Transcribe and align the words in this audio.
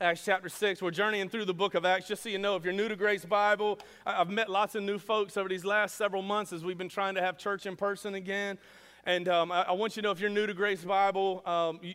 Acts 0.00 0.24
chapter 0.24 0.48
6. 0.48 0.80
We're 0.80 0.92
journeying 0.92 1.28
through 1.28 1.46
the 1.46 1.54
book 1.54 1.74
of 1.74 1.84
Acts. 1.84 2.06
Just 2.06 2.22
so 2.22 2.28
you 2.28 2.38
know, 2.38 2.54
if 2.54 2.62
you're 2.62 2.72
new 2.72 2.86
to 2.86 2.94
Grace 2.94 3.24
Bible, 3.24 3.80
I've 4.06 4.30
met 4.30 4.48
lots 4.48 4.76
of 4.76 4.84
new 4.84 4.96
folks 4.96 5.36
over 5.36 5.48
these 5.48 5.64
last 5.64 5.96
several 5.96 6.22
months 6.22 6.52
as 6.52 6.64
we've 6.64 6.78
been 6.78 6.88
trying 6.88 7.16
to 7.16 7.20
have 7.20 7.36
church 7.36 7.66
in 7.66 7.74
person 7.74 8.14
again. 8.14 8.58
And 9.06 9.28
um, 9.28 9.50
I, 9.50 9.62
I, 9.62 9.72
want 9.72 9.96
you 9.96 10.02
to 10.02 10.06
know 10.06 10.12
if 10.12 10.20
you're 10.20 10.30
new 10.30 10.46
to 10.46 10.54
Grace 10.54 10.84
Bible, 10.84 11.42
um, 11.44 11.80
you, 11.82 11.94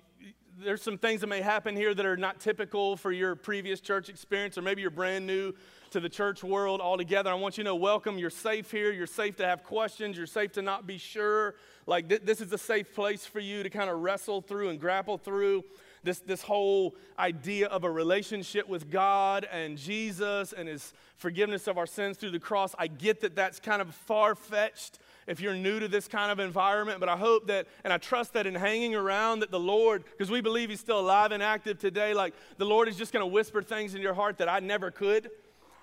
there's 0.60 0.82
some 0.82 0.98
things 0.98 1.22
that 1.22 1.28
may 1.28 1.40
happen 1.40 1.78
here 1.78 1.94
that 1.94 2.06
are 2.06 2.18
not 2.18 2.42
typical 2.42 2.98
for 2.98 3.14
your 3.14 3.38
previous 3.38 3.80
church 3.80 4.10
experience, 4.10 4.58
or 4.58 4.64
maybe 4.64 4.82
you're 4.82 4.92
brand 4.92 5.26
new 5.26 5.54
to 5.92 6.02
the 6.02 6.10
church 6.10 6.44
world 6.44 6.82
altogether. 6.82 7.30
I 7.30 7.36
want 7.36 7.58
you 7.58 7.64
to 7.64 7.70
know, 7.70 7.76
welcome. 7.78 8.18
You're 8.18 8.30
safe 8.30 8.70
here. 8.70 8.92
You're 8.92 9.08
safe 9.08 9.38
to 9.38 9.46
have 9.46 9.64
questions. 9.64 10.18
You're 10.18 10.28
safe 10.28 10.52
to 10.54 10.62
not 10.62 10.86
be 10.86 10.98
sure. 10.98 11.56
Like, 11.88 12.10
th- 12.10 12.24
this 12.26 12.42
is 12.42 12.52
a 12.52 12.58
safe 12.58 12.94
place 12.94 13.26
for 13.26 13.40
you 13.40 13.64
to 13.64 13.70
kind 13.70 13.90
of 13.90 14.00
wrestle 14.00 14.42
through 14.42 14.70
and 14.70 14.80
grapple 14.80 15.18
through 15.18 15.64
this, 16.04 16.20
this 16.20 16.42
whole 16.42 16.96
idea 17.18 17.68
of 17.68 17.84
a 17.84 17.92
relationship 17.92 18.68
with 18.68 18.90
God 18.90 19.48
and 19.52 19.78
Jesus 19.78 20.54
and 20.54 20.68
his 20.68 20.94
forgiveness 21.18 21.68
of 21.68 21.78
our 21.78 21.86
sins 21.86 22.18
through 22.18 22.32
the 22.32 22.40
cross. 22.40 22.76
I 22.78 22.88
get 22.88 23.22
that 23.22 23.36
that's 23.36 23.60
kind 23.60 23.82
of 23.82 23.94
far 23.94 24.36
fetched 24.36 25.00
if 25.28 25.40
you're 25.40 25.56
new 25.56 25.80
to 25.80 25.88
this 25.88 26.08
kind 26.08 26.32
of 26.32 26.40
environment, 26.40 27.00
but 27.00 27.08
I 27.10 27.16
hope 27.16 27.48
that, 27.48 27.68
and 27.84 27.94
I 27.94 27.98
trust 27.98 28.34
that 28.34 28.46
in 28.46 28.56
hanging 28.56 28.94
around, 28.94 29.40
that 29.40 29.52
the 29.52 29.60
Lord, 29.60 30.04
because 30.06 30.30
we 30.30 30.42
believe 30.42 30.70
He's 30.70 30.82
still 30.82 31.00
alive 31.00 31.32
and 31.32 31.42
active 31.42 31.80
today, 31.80 32.14
like 32.14 32.34
the 32.58 32.66
Lord 32.66 32.88
is 32.88 32.98
just 32.98 33.14
going 33.14 33.22
to 33.24 33.28
whisper 33.28 33.62
things 33.62 33.96
in 33.96 34.02
your 34.02 34.14
heart 34.14 34.38
that 34.40 34.50
I 34.50 34.60
never 34.60 34.92
could. 34.92 35.30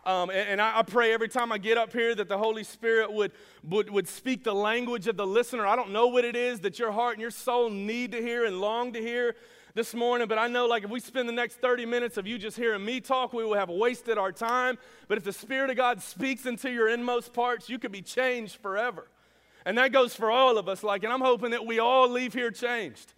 Um, 0.05 0.31
and, 0.31 0.49
and 0.49 0.63
I, 0.63 0.79
I, 0.79 0.83
pray 0.83 1.13
every 1.13 1.29
time 1.29 1.53
I 1.53 1.59
get 1.59 1.77
up 1.77 1.93
here 1.93 2.15
that 2.15 2.27
the 2.27 2.39
Holy 2.39 2.65
Spirit 2.65 3.13
would, 3.13 3.33
would, 3.69 3.91
would 3.91 4.09
speak 4.09 4.45
the 4.45 4.55
language 4.55 5.07
of 5.07 5.19
the 5.19 5.27
listener. 5.27 5.67
I 5.67 5.77
don't 5.77 5.91
know 5.91 6.07
what 6.07 6.25
it 6.25 6.35
is 6.35 6.61
that 6.61 6.79
your 6.79 6.91
heart 6.91 7.15
and 7.15 7.21
your 7.21 7.31
soul 7.31 7.69
need 7.69 8.13
to 8.13 8.19
hear 8.19 8.47
and 8.47 8.63
long 8.63 8.95
to 8.95 9.01
hear, 9.01 9.37
this 9.75 9.95
morning, 9.95 10.29
but 10.29 10.39
I 10.39 10.49
know 10.49 10.67
like 10.67 10.85
if 10.85 10.91
we 10.91 11.01
spend 11.01 11.29
the 11.29 11.33
next 11.33 11.57
30 11.61 11.87
minutes 11.87 12.17
of 12.17 12.27
you 12.27 12.39
just 12.39 12.57
hearing 12.57 12.85
me 12.85 13.01
talk, 13.01 13.33
we 13.33 13.45
will 13.45 13.55
have 13.55 13.69
wasted 13.69 14.19
our 14.19 14.33
time. 14.33 14.79
But 15.09 15.19
if 15.19 15.25
the 15.25 15.33
Spirit 15.33 15.71
of 15.71 15.77
God 15.77 16.03
speaks 16.03 16.47
into 16.47 16.71
your 16.71 16.89
inmost 16.89 17.33
parts, 17.33 17.69
you 17.69 17.79
could 17.79 17.93
be 17.93 18.03
changed 18.03 18.57
forever. 18.57 19.09
And 19.65 19.77
that 19.79 19.93
goes 19.93 20.15
for 20.15 20.31
all 20.31 20.59
of 20.59 20.69
us. 20.69 20.83
Like, 20.83 21.05
and 21.05 21.13
I'm 21.13 21.21
hoping 21.21 21.51
that 21.51 21.67
we 21.67 21.79
all 21.79 22.09
leave 22.09 22.33
here 22.33 22.51
changed. 22.51 23.15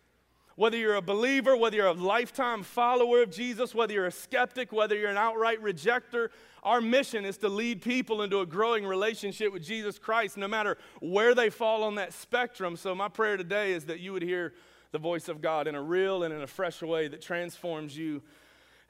Whether 0.54 0.76
you're 0.76 0.96
a 0.96 1.02
believer, 1.02 1.56
whether 1.56 1.76
you're 1.76 1.86
a 1.86 1.92
lifetime 1.92 2.62
follower 2.62 3.22
of 3.22 3.30
Jesus, 3.30 3.74
whether 3.74 3.94
you're 3.94 4.06
a 4.06 4.12
skeptic, 4.12 4.70
whether 4.70 4.94
you're 4.94 5.10
an 5.10 5.16
outright 5.16 5.62
rejecter, 5.62 6.28
our 6.62 6.80
mission 6.80 7.24
is 7.24 7.38
to 7.38 7.48
lead 7.48 7.80
people 7.80 8.22
into 8.22 8.40
a 8.40 8.46
growing 8.46 8.86
relationship 8.86 9.52
with 9.52 9.64
Jesus 9.64 9.98
Christ, 9.98 10.36
no 10.36 10.46
matter 10.46 10.76
where 11.00 11.34
they 11.34 11.48
fall 11.48 11.82
on 11.82 11.94
that 11.94 12.12
spectrum. 12.12 12.76
So, 12.76 12.94
my 12.94 13.08
prayer 13.08 13.36
today 13.36 13.72
is 13.72 13.86
that 13.86 14.00
you 14.00 14.12
would 14.12 14.22
hear 14.22 14.52
the 14.92 14.98
voice 14.98 15.28
of 15.28 15.40
God 15.40 15.66
in 15.66 15.74
a 15.74 15.82
real 15.82 16.22
and 16.22 16.34
in 16.34 16.42
a 16.42 16.46
fresh 16.46 16.82
way 16.82 17.08
that 17.08 17.22
transforms 17.22 17.96
you 17.96 18.22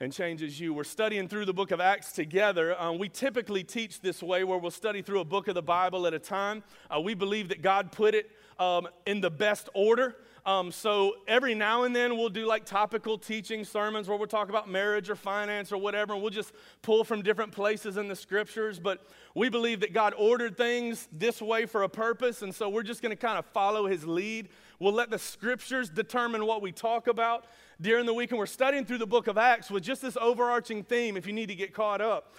and 0.01 0.13
changes 0.13 0.59
you. 0.59 0.75
We're 0.75 0.83
studying 0.83 1.29
through 1.29 1.45
the 1.45 1.55
book 1.55 1.71
of 1.71 1.81
Acts 1.81 2.11
together. 2.11 2.79
Um, 2.81 2.99
we 2.99 3.09
typically 3.09 3.63
teach 3.63 4.01
this 4.01 4.21
way 4.21 4.43
where 4.43 4.59
we'll 4.59 4.73
study 4.73 5.01
through 5.01 5.21
a 5.21 5.25
book 5.25 5.47
of 5.47 5.55
the 5.55 5.63
Bible 5.63 6.09
at 6.09 6.13
a 6.13 6.19
time. 6.19 6.65
Uh, 6.91 7.01
we 7.01 7.15
believe 7.15 7.49
that 7.51 7.63
God 7.63 7.93
put 7.93 8.17
it 8.17 8.29
um, 8.59 8.89
in 9.07 9.21
the 9.21 9.31
best 9.31 9.69
order. 9.75 10.17
Um, 10.45 10.73
so 10.73 11.15
every 11.29 11.55
now 11.55 11.85
and 11.85 11.95
then 11.95 12.17
we'll 12.17 12.29
do 12.29 12.47
like 12.47 12.65
topical 12.65 13.17
teaching 13.17 13.65
sermons 13.65 14.09
where 14.09 14.19
we'll 14.19 14.27
talk 14.27 14.49
about 14.49 14.69
marriage 14.69 15.09
or 15.09 15.15
finance 15.15 15.71
or 15.71 15.79
whatever, 15.79 16.15
and 16.15 16.23
we'll 16.23 16.33
just 16.33 16.53
pull 16.83 17.05
from 17.05 17.23
different 17.23 17.53
places 17.53 17.97
in 17.97 18.09
the 18.09 18.17
scriptures. 18.17 18.81
But 18.81 19.07
we 19.37 19.49
believe 19.49 19.79
that 19.81 19.93
God 19.93 20.15
ordered 20.19 20.57
things 20.57 21.09
this 21.13 21.41
way 21.41 21.67
for 21.67 21.85
a 21.85 21.89
purpose, 21.89 22.43
and 22.43 22.53
so 22.53 22.69
we're 22.69 22.83
just 22.83 23.03
going 23.03 23.11
to 23.11 23.17
kind 23.17 23.39
of 23.39 23.47
follow 23.47 23.87
His 23.87 24.05
lead. 24.05 24.49
We'll 24.83 24.93
let 24.93 25.11
the 25.11 25.19
scriptures 25.21 25.89
determine 25.89 26.45
what 26.45 26.61
we 26.61 26.73
talk 26.73 27.07
about 27.07 27.45
during 27.81 28.05
the 28.05 28.13
week, 28.13 28.33
and 28.33 28.39
we're 28.39 28.47
studying 28.47 28.85
through 28.85 28.99
the 28.99 29.07
book 29.07 29.29
of 29.29 29.39
Acts 29.39 29.71
with 29.71 29.85
just 29.85 30.03
this 30.03 30.17
overarching 30.21 30.83
theme. 30.83 31.17
If 31.17 31.25
you 31.25 31.33
need 31.33 31.51
to 31.51 31.55
get 31.55 31.73
caught 31.73 32.01
up, 32.01 32.35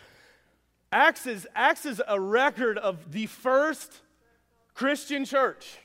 Acts 0.91 1.25
is 1.25 1.47
Acts 1.55 1.85
is 1.85 2.01
a 2.05 2.19
record 2.19 2.77
of 2.77 3.13
the 3.13 3.27
first 3.27 4.01
Christian 4.73 5.23
church 5.23 5.77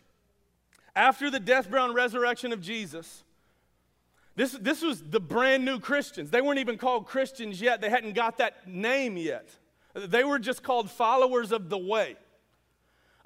after 0.97 1.31
the 1.31 1.39
death, 1.39 1.71
burial, 1.71 1.87
and 1.87 1.95
resurrection 1.95 2.53
of 2.53 2.61
Jesus, 2.61 3.23
this, 4.35 4.51
this 4.51 4.83
was 4.83 5.01
the 5.01 5.21
brand 5.21 5.65
new 5.65 5.79
Christians. 5.79 6.31
They 6.31 6.41
weren't 6.41 6.59
even 6.59 6.77
called 6.77 7.07
Christians 7.07 7.61
yet, 7.61 7.81
they 7.81 7.89
hadn't 7.89 8.15
got 8.15 8.39
that 8.39 8.67
name 8.67 9.17
yet. 9.17 9.49
They 9.95 10.25
were 10.25 10.41
just 10.41 10.65
called 10.65 10.91
followers 10.91 11.53
of 11.53 11.71
the 11.71 11.79
way. 11.79 12.17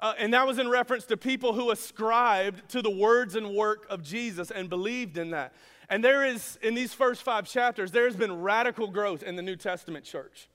Uh, 0.03 0.13
and 0.19 0.33
that 0.33 0.45
was 0.45 0.59
in 0.59 0.67
reference 0.67 1.05
to 1.05 1.15
people 1.15 1.53
who 1.53 1.71
ascribed 1.71 2.67
to 2.67 2.81
the 2.81 2.89
words 2.89 3.37
and 3.37 3.55
work 3.55 3.87
of 3.89 4.03
Jesus 4.03 4.51
and 4.51 4.69
believed 4.69 5.17
in 5.17 5.31
that. 5.31 5.53
And 5.87 6.03
there 6.03 6.25
is, 6.25 6.59
in 6.61 6.75
these 6.75 6.93
first 6.93 7.23
five 7.23 7.47
chapters, 7.47 7.89
there 7.91 8.03
has 8.03 8.17
been 8.17 8.41
radical 8.41 8.87
growth 8.87 9.23
in 9.23 9.37
the 9.37 9.41
New 9.41 9.55
Testament 9.55 10.03
church. 10.03 10.49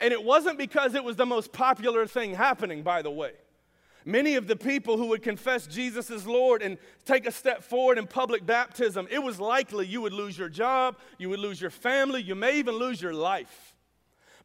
And 0.00 0.10
it 0.10 0.24
wasn't 0.24 0.56
because 0.56 0.94
it 0.94 1.04
was 1.04 1.16
the 1.16 1.26
most 1.26 1.52
popular 1.52 2.06
thing 2.06 2.32
happening, 2.32 2.82
by 2.82 3.02
the 3.02 3.10
way. 3.10 3.32
Many 4.06 4.36
of 4.36 4.46
the 4.46 4.56
people 4.56 4.96
who 4.96 5.08
would 5.08 5.22
confess 5.22 5.66
Jesus 5.66 6.10
as 6.10 6.26
Lord 6.26 6.62
and 6.62 6.78
take 7.04 7.26
a 7.26 7.32
step 7.32 7.62
forward 7.62 7.98
in 7.98 8.06
public 8.06 8.46
baptism, 8.46 9.06
it 9.10 9.22
was 9.22 9.38
likely 9.38 9.86
you 9.86 10.00
would 10.00 10.14
lose 10.14 10.38
your 10.38 10.48
job, 10.48 10.96
you 11.18 11.28
would 11.28 11.40
lose 11.40 11.60
your 11.60 11.70
family, 11.70 12.22
you 12.22 12.34
may 12.34 12.58
even 12.58 12.76
lose 12.76 13.02
your 13.02 13.12
life. 13.12 13.74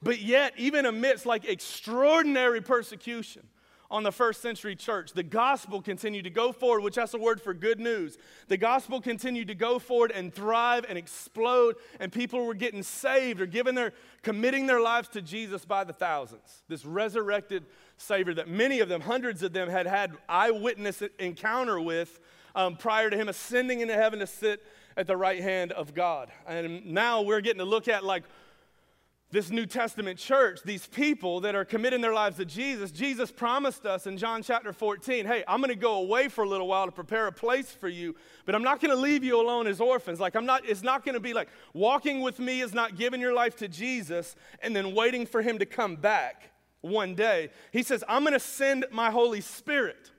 But 0.02 0.20
yet, 0.20 0.52
even 0.58 0.86
amidst 0.86 1.26
like 1.26 1.46
extraordinary 1.46 2.60
persecution, 2.60 3.48
on 3.94 4.02
the 4.02 4.12
first 4.12 4.42
century 4.42 4.76
church. 4.76 5.14
The 5.14 5.22
gospel 5.22 5.80
continued 5.80 6.24
to 6.24 6.32
go 6.32 6.52
forward, 6.52 6.82
which 6.82 6.96
has 6.96 7.14
a 7.14 7.20
word 7.20 7.40
for 7.40 7.54
good 7.54 7.80
news. 7.80 8.18
The 8.48 8.58
gospel 8.58 9.00
continued 9.00 9.50
to 9.50 9.56
go 9.56 9.78
forward 9.78 10.10
and 10.10 10.34
thrive 10.34 10.84
and 10.90 10.98
explode, 10.98 11.76
and 12.00 12.12
people 12.12 12.44
were 12.44 12.56
getting 12.56 12.82
saved 12.82 13.40
or 13.40 13.46
giving 13.46 13.76
their, 13.76 13.94
committing 14.24 14.66
their 14.66 14.82
lives 14.82 15.10
to 15.10 15.22
Jesus 15.22 15.64
by 15.64 15.84
the 15.84 15.94
thousands. 15.94 16.64
This 16.68 16.88
resurrected 16.88 17.66
Savior 17.98 18.34
that 18.34 18.50
many 18.50 18.80
of 18.80 18.90
them, 18.90 19.00
hundreds 19.00 19.44
of 19.44 19.54
them, 19.54 19.70
had 19.70 19.86
had 19.86 20.18
eyewitness 20.28 21.04
encounter 21.20 21.80
with 21.80 22.20
um, 22.56 22.76
prior 22.76 23.12
to 23.12 23.16
him 23.16 23.30
ascending 23.30 23.82
into 23.82 23.94
heaven 23.94 24.18
to 24.20 24.28
sit 24.28 24.64
at 24.98 25.06
the 25.06 25.16
right 25.16 25.42
hand 25.42 25.72
of 25.72 25.94
God. 25.94 26.32
And 26.48 26.88
now 26.88 27.22
we're 27.22 27.42
getting 27.42 27.60
to 27.60 27.66
look 27.66 27.88
at 27.88 28.04
like 28.04 28.24
this 29.34 29.50
New 29.50 29.66
Testament 29.66 30.20
church, 30.20 30.60
these 30.64 30.86
people 30.86 31.40
that 31.40 31.56
are 31.56 31.66
committing 31.66 32.02
their 32.02 32.14
lives 32.14 32.38
to 32.38 32.46
Jesus, 32.46 32.92
Jesus 32.92 33.32
promised 33.32 33.84
us 33.84 34.06
in 34.06 34.16
John 34.16 34.44
chapter 34.44 34.72
14, 34.72 35.26
hey, 35.26 35.44
I'm 35.48 35.60
to 35.74 35.76
go 35.76 35.96
away 35.96 36.28
for 36.28 36.44
a 36.44 36.48
little 36.48 36.68
while 36.68 36.86
to 36.86 36.92
prepare 36.92 37.26
a 37.26 37.32
place 37.32 37.72
for 37.72 37.90
you, 37.90 38.16
but 38.46 38.54
I'm 38.54 38.62
not 38.62 38.80
to 38.92 38.96
leave 38.96 39.24
you 39.24 39.42
alone 39.42 39.66
as 39.66 39.82
orphans. 39.82 40.20
Like, 40.20 40.36
I'm 40.36 40.46
not, 40.46 40.70
it's 40.70 40.84
not 40.84 41.04
to 41.16 41.20
be 41.20 41.34
like 41.34 41.50
walking 41.74 42.22
with 42.22 42.38
me 42.38 42.62
is 42.62 42.76
not 42.76 42.96
giving 42.96 43.20
your 43.20 43.34
life 43.34 43.56
to 43.58 43.68
Jesus 43.68 44.36
and 44.62 44.76
then 44.76 44.94
waiting 44.94 45.26
for 45.26 45.42
him 45.42 45.58
to 45.58 45.66
come 45.66 45.96
back 45.96 46.52
one 46.82 47.16
day. 47.16 47.50
He 47.72 47.82
says, 47.82 48.04
I'm 48.08 48.24
to 48.34 48.40
send 48.40 48.86
my 48.92 49.10
Holy 49.10 49.42
Spirit. 49.42 50.12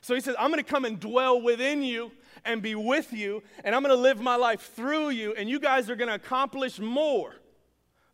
So 0.00 0.12
he 0.12 0.20
says, 0.20 0.34
I'm 0.36 0.52
to 0.54 0.64
come 0.64 0.84
and 0.84 0.98
dwell 0.98 1.40
within 1.40 1.84
you 1.84 2.10
and 2.44 2.62
be 2.62 2.74
with 2.74 3.12
you, 3.12 3.44
and 3.62 3.76
I'm 3.76 3.84
to 3.84 3.94
live 3.94 4.20
my 4.20 4.34
life 4.34 4.72
through 4.74 5.10
you, 5.10 5.34
and 5.34 5.48
you 5.48 5.60
guys 5.60 5.88
are 5.88 5.94
to 5.94 6.14
accomplish 6.14 6.80
more 6.80 7.36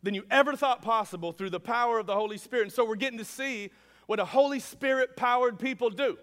than 0.03 0.13
you 0.13 0.23
ever 0.29 0.55
thought 0.55 0.81
possible 0.81 1.31
through 1.31 1.49
the 1.49 1.59
power 1.59 1.99
of 1.99 2.05
the 2.05 2.15
Holy 2.15 2.37
Spirit. 2.37 2.63
And 2.63 2.73
so 2.73 2.85
we're 2.85 2.95
getting 2.95 3.19
to 3.19 3.25
see 3.25 3.71
what 4.05 4.19
a 4.19 4.25
Holy 4.25 4.59
Spirit 4.59 5.15
powered 5.15 5.59
people 5.59 5.89
do 5.89 6.17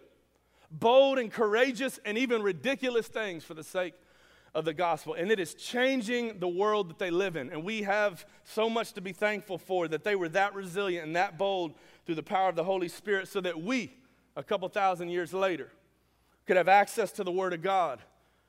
bold 0.70 1.18
and 1.18 1.30
courageous 1.30 2.00
and 2.04 2.18
even 2.18 2.42
ridiculous 2.42 3.06
things 3.06 3.44
for 3.44 3.54
the 3.54 3.62
sake 3.62 3.94
of 4.54 4.64
the 4.64 4.74
gospel. 4.74 5.14
And 5.14 5.30
it 5.30 5.40
is 5.40 5.54
changing 5.54 6.38
the 6.38 6.48
world 6.48 6.88
that 6.90 6.98
they 6.98 7.10
live 7.10 7.36
in. 7.36 7.50
And 7.50 7.64
we 7.64 7.82
have 7.82 8.24
so 8.44 8.68
much 8.68 8.92
to 8.94 9.00
be 9.00 9.12
thankful 9.12 9.58
for 9.58 9.88
that 9.88 10.04
they 10.04 10.16
were 10.16 10.28
that 10.30 10.54
resilient 10.54 11.06
and 11.06 11.16
that 11.16 11.38
bold 11.38 11.74
through 12.06 12.14
the 12.16 12.22
power 12.22 12.48
of 12.48 12.56
the 12.56 12.64
Holy 12.64 12.88
Spirit 12.88 13.28
so 13.28 13.40
that 13.40 13.60
we, 13.60 13.96
a 14.36 14.42
couple 14.42 14.68
thousand 14.68 15.10
years 15.10 15.32
later, 15.32 15.70
could 16.46 16.56
have 16.56 16.68
access 16.68 17.12
to 17.12 17.24
the 17.24 17.32
Word 17.32 17.52
of 17.52 17.62
God 17.62 18.00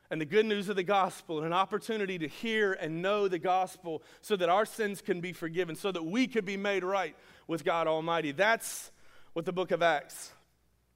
and 0.10 0.22
the 0.22 0.26
good 0.26 0.46
news 0.46 0.70
of 0.70 0.76
the 0.76 0.84
gospel 0.84 1.38
and 1.38 1.48
an 1.48 1.54
opportunity 1.54 2.18
to 2.20 2.28
hear 2.28 2.74
and 2.74 3.02
know 3.02 3.28
the 3.28 3.40
gospel 3.40 4.04
so 4.22 4.36
that 4.36 4.50
our 4.50 4.66
sins 4.66 5.02
can 5.02 5.22
be 5.22 5.34
forgiven, 5.34 5.76
so 5.76 5.92
that 5.92 6.04
we 6.04 6.28
could 6.28 6.46
be 6.46 6.58
made 6.58 6.84
right 6.84 7.16
with 7.48 7.64
God 7.64 7.88
Almighty. 7.88 8.32
That's 8.32 8.92
what 9.34 9.46
the 9.46 9.54
book 9.54 9.72
of 9.72 9.82
Acts 9.82 10.32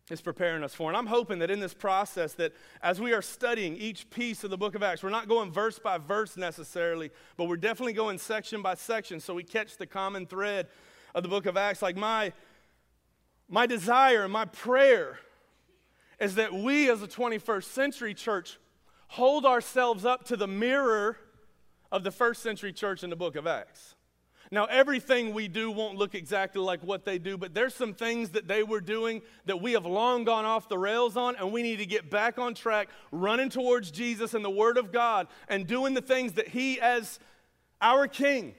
is 0.09 0.21
preparing 0.21 0.63
us 0.63 0.73
for. 0.73 0.89
And 0.89 0.97
I'm 0.97 1.07
hoping 1.07 1.39
that 1.39 1.51
in 1.51 1.59
this 1.59 1.73
process 1.73 2.33
that 2.33 2.53
as 2.81 2.99
we 2.99 3.13
are 3.13 3.21
studying 3.21 3.75
each 3.75 4.09
piece 4.09 4.43
of 4.43 4.49
the 4.49 4.57
book 4.57 4.75
of 4.75 4.81
Acts, 4.81 5.03
we're 5.03 5.09
not 5.09 5.27
going 5.27 5.51
verse 5.51 5.77
by 5.77 5.97
verse 5.97 6.37
necessarily, 6.37 7.11
but 7.37 7.45
we're 7.45 7.57
definitely 7.57 7.93
going 7.93 8.17
section 8.17 8.61
by 8.61 8.75
section 8.75 9.19
so 9.19 9.33
we 9.33 9.43
catch 9.43 9.77
the 9.77 9.85
common 9.85 10.25
thread 10.25 10.67
of 11.13 11.23
the 11.23 11.29
book 11.29 11.45
of 11.45 11.57
Acts. 11.57 11.81
Like 11.81 11.95
my 11.95 12.33
My 13.51 13.65
desire 13.65 14.23
and 14.23 14.31
my 14.31 14.45
prayer 14.45 15.19
is 16.19 16.35
that 16.35 16.53
we 16.53 16.89
as 16.89 17.01
a 17.01 17.07
21st 17.07 17.63
century 17.63 18.13
church 18.13 18.59
hold 19.09 19.45
ourselves 19.45 20.05
up 20.05 20.23
to 20.25 20.37
the 20.37 20.47
mirror 20.47 21.17
of 21.91 22.03
the 22.03 22.11
first 22.11 22.41
century 22.41 22.71
church 22.71 23.03
in 23.03 23.09
the 23.09 23.15
book 23.15 23.35
of 23.35 23.47
Acts. 23.47 23.95
Now, 24.51 24.65
everything 24.65 25.33
we 25.33 25.47
do 25.47 25.69
won't 25.69 25.97
look 25.97 26.15
exactly 26.15 26.61
like 26.61 26.81
what 26.81 27.05
they 27.05 27.19
do, 27.19 27.37
but 27.37 27.53
there's 27.53 27.75
some 27.75 27.93
things 27.93 28.29
that 28.31 28.47
they 28.47 28.63
were 28.63 28.81
doing 28.81 29.21
that 29.45 29.61
we 29.61 29.73
have 29.73 29.85
long 29.85 30.23
gone 30.23 30.45
off 30.45 30.69
the 30.69 30.77
rails 30.77 31.17
on, 31.17 31.35
and 31.35 31.51
we 31.51 31.61
need 31.61 31.77
to 31.77 31.85
get 31.85 32.09
back 32.09 32.39
on 32.39 32.53
track, 32.53 32.89
running 33.11 33.49
towards 33.49 33.91
Jesus 33.91 34.33
and 34.33 34.43
the 34.43 34.49
Word 34.49 34.77
of 34.77 34.91
God, 34.91 35.27
and 35.47 35.67
doing 35.67 35.93
the 35.93 36.01
things 36.01 36.33
that 36.33 36.47
He, 36.47 36.79
as 36.79 37.19
our 37.81 38.07
King, 38.07 38.55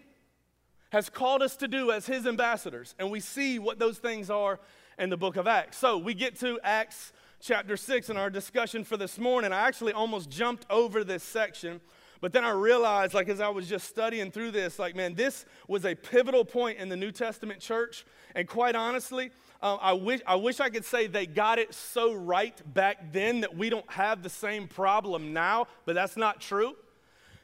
has 0.91 1.09
called 1.09 1.43
us 1.43 1.57
to 1.57 1.69
do 1.69 1.91
as 1.93 2.07
His 2.07 2.27
ambassadors. 2.27 2.95
And 2.99 3.11
we 3.11 3.21
see 3.21 3.59
what 3.59 3.79
those 3.79 3.99
things 3.99 4.31
are 4.31 4.61
in 4.99 5.11
the 5.11 5.17
book 5.17 5.37
of 5.37 5.47
Acts. 5.47 5.77
So 5.77 5.99
we 5.99 6.15
get 6.15 6.39
to 6.41 6.61
Acts 6.63 7.13
chapter 7.41 7.77
6 7.77 8.11
in 8.11 8.17
our 8.17 8.31
discussion 8.31 8.85
for 8.85 8.97
this 8.97 9.19
morning. 9.19 9.53
I 9.53 9.67
actually 9.67 9.93
almost 9.93 10.31
jumped 10.31 10.67
over 10.71 11.05
this 11.05 11.23
section 11.23 11.81
but 12.21 12.35
then 12.35 12.45
I 12.45 12.51
realized, 12.51 13.15
like, 13.15 13.29
as 13.29 13.41
I 13.41 13.49
was 13.49 13.67
just 13.67 13.89
studying 13.89 14.31
through 14.31 14.51
this, 14.51 14.79
like, 14.79 14.95
man, 14.95 15.15
this 15.15 15.47
was 15.69 15.87
a 15.87 15.95
pivotal 15.95 16.45
point 16.45 16.79
in 16.79 16.89
the 16.91 16.97
New 16.97 17.13
Testament 17.13 17.61
church. 17.61 18.05
And 18.35 18.47
quite 18.47 18.77
honestly, 18.77 19.31
um, 19.63 19.79
I, 19.81 19.95
wish, 19.95 20.21
I 20.27 20.35
wish 20.37 20.61
I 20.61 20.69
could 20.69 20.85
say 20.85 21.07
they 21.07 21.27
got 21.27 21.59
it 21.59 21.73
so 21.73 22.13
right 22.13 22.61
back 22.75 23.13
then 23.13 23.41
that 23.41 23.57
we 23.57 23.71
don't 23.71 23.91
have 23.91 24.23
the 24.23 24.29
same 24.29 24.69
problem 24.69 25.33
now, 25.33 25.67
but 25.87 25.95
that's 25.95 26.17
not 26.17 26.41
true. 26.41 26.77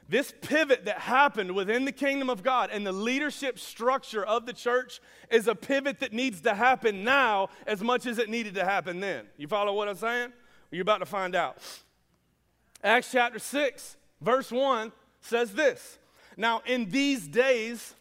This 0.09 0.33
pivot 0.41 0.85
that 0.85 0.99
happened 0.99 1.53
within 1.53 1.83
the 1.83 1.91
kingdom 1.91 2.29
of 2.29 2.41
God 2.41 2.69
and 2.71 2.87
the 2.87 2.93
leadership 2.93 3.59
structure 3.59 4.23
of 4.25 4.45
the 4.45 4.53
church 4.53 5.01
is 5.29 5.47
a 5.47 5.55
pivot 5.55 5.99
that 5.99 6.13
needs 6.13 6.41
to 6.41 6.53
happen 6.53 7.03
now 7.03 7.49
as 7.65 7.81
much 7.81 8.05
as 8.05 8.17
it 8.17 8.29
needed 8.29 8.55
to 8.55 8.63
happen 8.63 9.01
then. 9.01 9.25
You 9.37 9.47
follow 9.47 9.73
what 9.73 9.89
I'm 9.89 9.95
saying? 9.95 10.31
You're 10.71 10.83
about 10.83 10.99
to 10.99 11.05
find 11.05 11.35
out. 11.35 11.57
Acts 12.83 13.11
chapter 13.11 13.39
6, 13.39 13.97
Verse 14.21 14.51
1 14.51 14.91
says 15.21 15.53
this 15.53 15.99
Now, 16.35 16.61
in 16.65 16.89
these 16.89 17.27
days, 17.27 17.93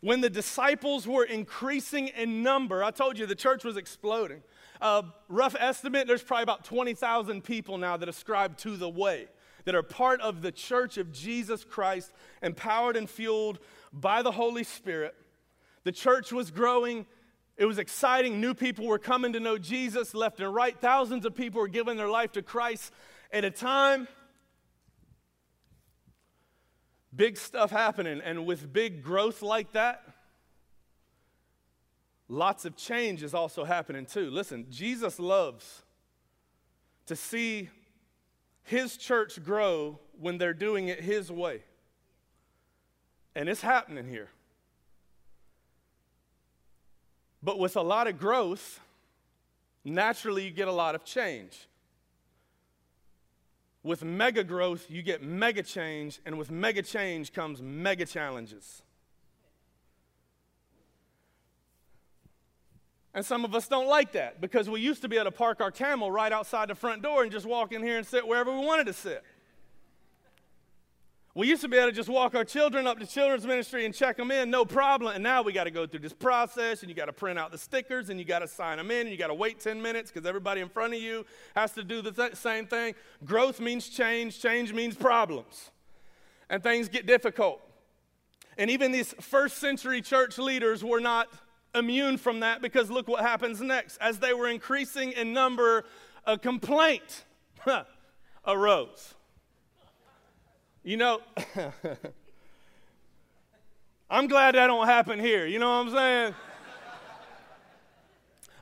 when 0.00 0.20
the 0.20 0.30
disciples 0.30 1.06
were 1.06 1.24
increasing 1.24 2.08
in 2.08 2.42
number, 2.42 2.82
I 2.82 2.90
told 2.90 3.18
you 3.18 3.26
the 3.26 3.34
church 3.34 3.64
was 3.64 3.76
exploding. 3.76 4.42
Uh, 4.80 5.02
rough 5.28 5.56
estimate, 5.58 6.06
there's 6.06 6.22
probably 6.22 6.44
about 6.44 6.64
20,000 6.64 7.42
people 7.42 7.78
now 7.78 7.96
that 7.96 8.08
ascribe 8.08 8.56
to 8.58 8.76
the 8.76 8.88
way, 8.88 9.26
that 9.68 9.74
are 9.74 9.82
part 9.82 10.18
of 10.22 10.40
the 10.40 10.50
church 10.50 10.96
of 10.96 11.12
Jesus 11.12 11.62
Christ, 11.62 12.10
empowered 12.42 12.96
and 12.96 13.08
fueled 13.08 13.58
by 13.92 14.22
the 14.22 14.30
Holy 14.30 14.64
Spirit. 14.64 15.14
The 15.84 15.92
church 15.92 16.32
was 16.32 16.50
growing. 16.50 17.04
It 17.58 17.66
was 17.66 17.76
exciting. 17.76 18.40
New 18.40 18.54
people 18.54 18.86
were 18.86 18.98
coming 18.98 19.34
to 19.34 19.40
know 19.40 19.58
Jesus 19.58 20.14
left 20.14 20.40
and 20.40 20.54
right. 20.54 20.74
Thousands 20.80 21.26
of 21.26 21.34
people 21.34 21.60
were 21.60 21.68
giving 21.68 21.98
their 21.98 22.08
life 22.08 22.32
to 22.32 22.40
Christ 22.40 22.94
at 23.30 23.44
a 23.44 23.50
time 23.50 24.08
big 27.14 27.36
stuff 27.36 27.70
happening. 27.70 28.22
And 28.24 28.46
with 28.46 28.72
big 28.72 29.02
growth 29.02 29.42
like 29.42 29.72
that, 29.72 30.00
lots 32.26 32.64
of 32.64 32.74
change 32.74 33.22
is 33.22 33.34
also 33.34 33.64
happening 33.64 34.06
too. 34.06 34.30
Listen, 34.30 34.64
Jesus 34.70 35.18
loves 35.18 35.82
to 37.04 37.14
see 37.14 37.68
his 38.68 38.98
church 38.98 39.42
grow 39.42 39.98
when 40.20 40.36
they're 40.36 40.52
doing 40.52 40.88
it 40.88 41.00
his 41.00 41.32
way. 41.32 41.62
And 43.34 43.48
it's 43.48 43.62
happening 43.62 44.06
here. 44.06 44.28
But 47.42 47.58
with 47.58 47.76
a 47.76 47.82
lot 47.82 48.08
of 48.08 48.18
growth, 48.18 48.80
naturally 49.84 50.44
you 50.44 50.50
get 50.50 50.68
a 50.68 50.72
lot 50.72 50.94
of 50.94 51.02
change. 51.02 51.66
With 53.82 54.04
mega 54.04 54.44
growth, 54.44 54.90
you 54.90 55.00
get 55.02 55.22
mega 55.22 55.62
change, 55.62 56.20
and 56.26 56.36
with 56.36 56.50
mega 56.50 56.82
change 56.82 57.32
comes 57.32 57.62
mega 57.62 58.04
challenges. 58.04 58.82
And 63.18 63.26
some 63.26 63.44
of 63.44 63.52
us 63.52 63.66
don't 63.66 63.88
like 63.88 64.12
that 64.12 64.40
because 64.40 64.70
we 64.70 64.80
used 64.80 65.02
to 65.02 65.08
be 65.08 65.16
able 65.16 65.24
to 65.24 65.32
park 65.32 65.60
our 65.60 65.72
camel 65.72 66.08
right 66.08 66.30
outside 66.30 66.68
the 66.68 66.76
front 66.76 67.02
door 67.02 67.24
and 67.24 67.32
just 67.32 67.46
walk 67.46 67.72
in 67.72 67.82
here 67.82 67.98
and 67.98 68.06
sit 68.06 68.24
wherever 68.24 68.56
we 68.56 68.64
wanted 68.64 68.86
to 68.86 68.92
sit. 68.92 69.24
We 71.34 71.48
used 71.48 71.62
to 71.62 71.68
be 71.68 71.78
able 71.78 71.90
to 71.90 71.96
just 71.96 72.08
walk 72.08 72.36
our 72.36 72.44
children 72.44 72.86
up 72.86 73.00
to 73.00 73.06
children's 73.08 73.44
ministry 73.44 73.84
and 73.84 73.92
check 73.92 74.18
them 74.18 74.30
in, 74.30 74.52
no 74.52 74.64
problem. 74.64 75.16
And 75.16 75.24
now 75.24 75.42
we 75.42 75.52
got 75.52 75.64
to 75.64 75.72
go 75.72 75.84
through 75.84 75.98
this 75.98 76.12
process, 76.12 76.82
and 76.82 76.88
you 76.88 76.94
got 76.94 77.06
to 77.06 77.12
print 77.12 77.40
out 77.40 77.50
the 77.50 77.58
stickers, 77.58 78.08
and 78.08 78.20
you 78.20 78.24
got 78.24 78.38
to 78.38 78.46
sign 78.46 78.78
them 78.78 78.92
in, 78.92 79.00
and 79.00 79.10
you 79.10 79.16
got 79.16 79.26
to 79.26 79.34
wait 79.34 79.58
10 79.58 79.82
minutes 79.82 80.12
because 80.12 80.24
everybody 80.24 80.60
in 80.60 80.68
front 80.68 80.94
of 80.94 81.00
you 81.00 81.26
has 81.56 81.72
to 81.72 81.82
do 81.82 82.00
the 82.00 82.12
th- 82.12 82.36
same 82.36 82.66
thing. 82.66 82.94
Growth 83.24 83.58
means 83.58 83.88
change, 83.88 84.40
change 84.40 84.72
means 84.72 84.94
problems, 84.94 85.72
and 86.48 86.62
things 86.62 86.88
get 86.88 87.04
difficult. 87.04 87.60
And 88.56 88.70
even 88.70 88.92
these 88.92 89.12
first 89.20 89.56
century 89.56 90.02
church 90.02 90.38
leaders 90.38 90.84
were 90.84 91.00
not 91.00 91.26
immune 91.74 92.18
from 92.18 92.40
that 92.40 92.62
because 92.62 92.90
look 92.90 93.08
what 93.08 93.22
happens 93.22 93.60
next. 93.60 93.96
As 93.98 94.18
they 94.18 94.32
were 94.32 94.48
increasing 94.48 95.12
in 95.12 95.32
number, 95.32 95.84
a 96.24 96.38
complaint 96.38 97.24
arose. 98.46 99.14
You 100.82 100.96
know, 100.96 101.20
I'm 104.10 104.26
glad 104.26 104.54
that 104.54 104.66
don't 104.68 104.86
happen 104.86 105.18
here. 105.18 105.46
You 105.46 105.58
know 105.58 105.68
what 105.68 105.86
I'm 105.86 105.90
saying? 105.90 106.34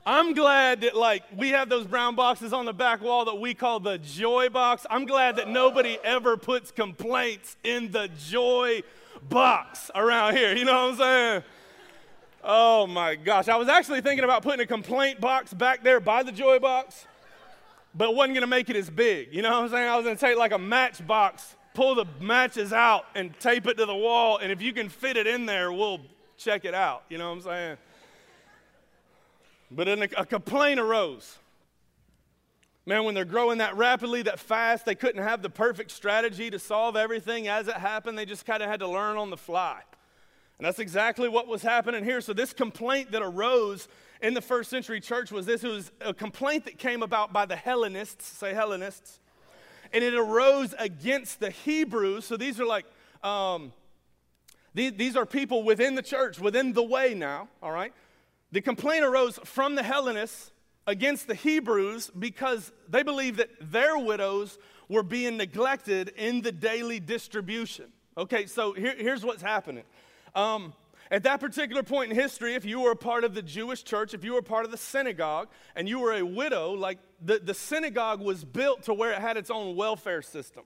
I'm 0.05 0.33
glad 0.33 0.81
that 0.81 0.95
like 0.95 1.23
we 1.35 1.49
have 1.49 1.67
those 1.67 1.85
brown 1.85 2.15
boxes 2.15 2.53
on 2.53 2.65
the 2.65 2.73
back 2.73 3.01
wall 3.01 3.25
that 3.25 3.35
we 3.35 3.53
call 3.53 3.81
the 3.81 3.97
joy 3.97 4.47
box. 4.47 4.85
I'm 4.89 5.05
glad 5.05 5.35
that 5.35 5.49
nobody 5.49 5.97
ever 6.01 6.37
puts 6.37 6.71
complaints 6.71 7.57
in 7.65 7.91
the 7.91 8.09
joy 8.17 8.83
box 9.27 9.91
around 9.93 10.37
here. 10.37 10.55
You 10.55 10.63
know 10.63 10.71
what 10.71 10.91
I'm 10.91 10.97
saying? 10.97 11.43
Oh 12.43 12.87
my 12.87 13.15
gosh. 13.15 13.47
I 13.47 13.55
was 13.55 13.67
actually 13.67 14.01
thinking 14.01 14.23
about 14.23 14.43
putting 14.43 14.61
a 14.61 14.67
complaint 14.67 15.19
box 15.19 15.53
back 15.53 15.83
there 15.83 15.99
by 15.99 16.23
the 16.23 16.31
joy 16.31 16.59
box, 16.59 17.05
but 17.93 18.15
wasn't 18.15 18.35
going 18.35 18.41
to 18.41 18.47
make 18.47 18.69
it 18.69 18.75
as 18.75 18.89
big. 18.89 19.33
You 19.33 19.41
know 19.41 19.51
what 19.51 19.63
I'm 19.63 19.69
saying? 19.69 19.89
I 19.89 19.95
was 19.95 20.05
going 20.05 20.15
to 20.15 20.25
take 20.25 20.37
like 20.37 20.51
a 20.51 20.59
matchbox 20.59 21.55
pull 21.77 21.93
the 21.93 22.05
matches 22.19 22.73
out 22.73 23.05
and 23.13 23.39
tape 23.39 23.67
it 23.67 23.77
to 23.77 23.85
the 23.85 23.95
wall, 23.95 24.39
and 24.39 24.51
if 24.51 24.63
you 24.63 24.73
can 24.73 24.89
fit 24.89 25.15
it 25.15 25.27
in 25.27 25.45
there, 25.45 25.71
we'll 25.71 25.99
check 26.35 26.65
it 26.65 26.73
out. 26.73 27.03
You 27.07 27.19
know 27.19 27.29
what 27.29 27.35
I'm 27.35 27.41
saying? 27.43 27.77
But 29.69 29.85
then 29.85 30.01
a, 30.01 30.21
a 30.21 30.25
complaint 30.25 30.79
arose. 30.79 31.37
Man, 32.87 33.03
when 33.03 33.13
they're 33.13 33.25
growing 33.25 33.59
that 33.59 33.77
rapidly, 33.77 34.23
that 34.23 34.39
fast, 34.39 34.85
they 34.85 34.95
couldn't 34.95 35.21
have 35.21 35.43
the 35.43 35.51
perfect 35.51 35.91
strategy 35.91 36.49
to 36.49 36.57
solve 36.57 36.95
everything 36.95 37.47
as 37.47 37.67
it 37.67 37.75
happened. 37.75 38.17
They 38.17 38.25
just 38.25 38.47
kind 38.47 38.63
of 38.63 38.69
had 38.69 38.79
to 38.79 38.87
learn 38.87 39.15
on 39.15 39.29
the 39.29 39.37
fly. 39.37 39.81
And 40.57 40.65
that's 40.65 40.79
exactly 40.79 41.29
what 41.29 41.47
was 41.47 41.61
happening 41.61 42.03
here. 42.03 42.19
So, 42.21 42.33
this 42.33 42.53
complaint 42.53 43.11
that 43.11 43.21
arose 43.21 43.87
in 44.21 44.33
the 44.33 44.41
first 44.41 44.69
century 44.69 44.99
church 44.99 45.31
was 45.31 45.45
this 45.45 45.63
it 45.63 45.69
was 45.69 45.91
a 46.01 46.13
complaint 46.13 46.65
that 46.65 46.77
came 46.77 47.03
about 47.03 47.31
by 47.31 47.45
the 47.45 47.55
Hellenists, 47.55 48.25
say 48.25 48.53
Hellenists, 48.53 49.19
and 49.93 50.03
it 50.03 50.13
arose 50.13 50.73
against 50.79 51.39
the 51.39 51.49
Hebrews. 51.49 52.25
So 52.25 52.37
these 52.37 52.59
are 52.59 52.65
like, 52.65 52.85
um, 53.23 53.73
these, 54.73 54.93
these 54.93 55.15
are 55.15 55.25
people 55.25 55.63
within 55.63 55.95
the 55.95 56.01
church, 56.01 56.39
within 56.39 56.73
the 56.73 56.83
way 56.83 57.13
now, 57.13 57.47
all 57.61 57.71
right? 57.71 57.93
The 58.51 58.61
complaint 58.61 59.03
arose 59.03 59.39
from 59.43 59.75
the 59.75 59.83
Hellenists 59.83 60.51
against 60.85 61.27
the 61.27 61.35
Hebrews 61.35 62.11
because 62.17 62.71
they 62.87 63.03
believed 63.03 63.37
that 63.37 63.49
their 63.59 63.97
widows 63.97 64.57
were 64.87 65.03
being 65.03 65.37
neglected 65.37 66.09
in 66.15 66.41
the 66.41 66.51
daily 66.51 66.99
distribution. 66.99 67.91
Okay, 68.17 68.45
so 68.45 68.73
here, 68.73 68.95
here's 68.97 69.23
what's 69.23 69.41
happening. 69.41 69.83
Um, 70.37 70.73
at 71.09 71.23
that 71.23 71.39
particular 71.39 71.81
point 71.81 72.11
in 72.11 72.15
history, 72.15 72.53
if 72.53 72.63
you 72.63 72.81
were 72.81 72.91
a 72.91 72.95
part 72.95 73.23
of 73.23 73.33
the 73.33 73.41
Jewish 73.41 73.83
church, 73.83 74.13
if 74.13 74.23
you 74.23 74.33
were 74.33 74.39
a 74.39 74.43
part 74.43 74.65
of 74.65 74.71
the 74.71 74.77
synagogue, 74.77 75.47
and 75.75 75.89
you 75.89 75.99
were 75.99 76.13
a 76.13 76.21
widow, 76.21 76.73
like 76.73 76.99
the, 77.25 77.39
the 77.39 77.55
synagogue 77.55 78.21
was 78.21 78.45
built 78.45 78.83
to 78.83 78.93
where 78.93 79.11
it 79.11 79.17
had 79.17 79.35
its 79.35 79.49
own 79.49 79.75
welfare 79.75 80.21
system 80.21 80.63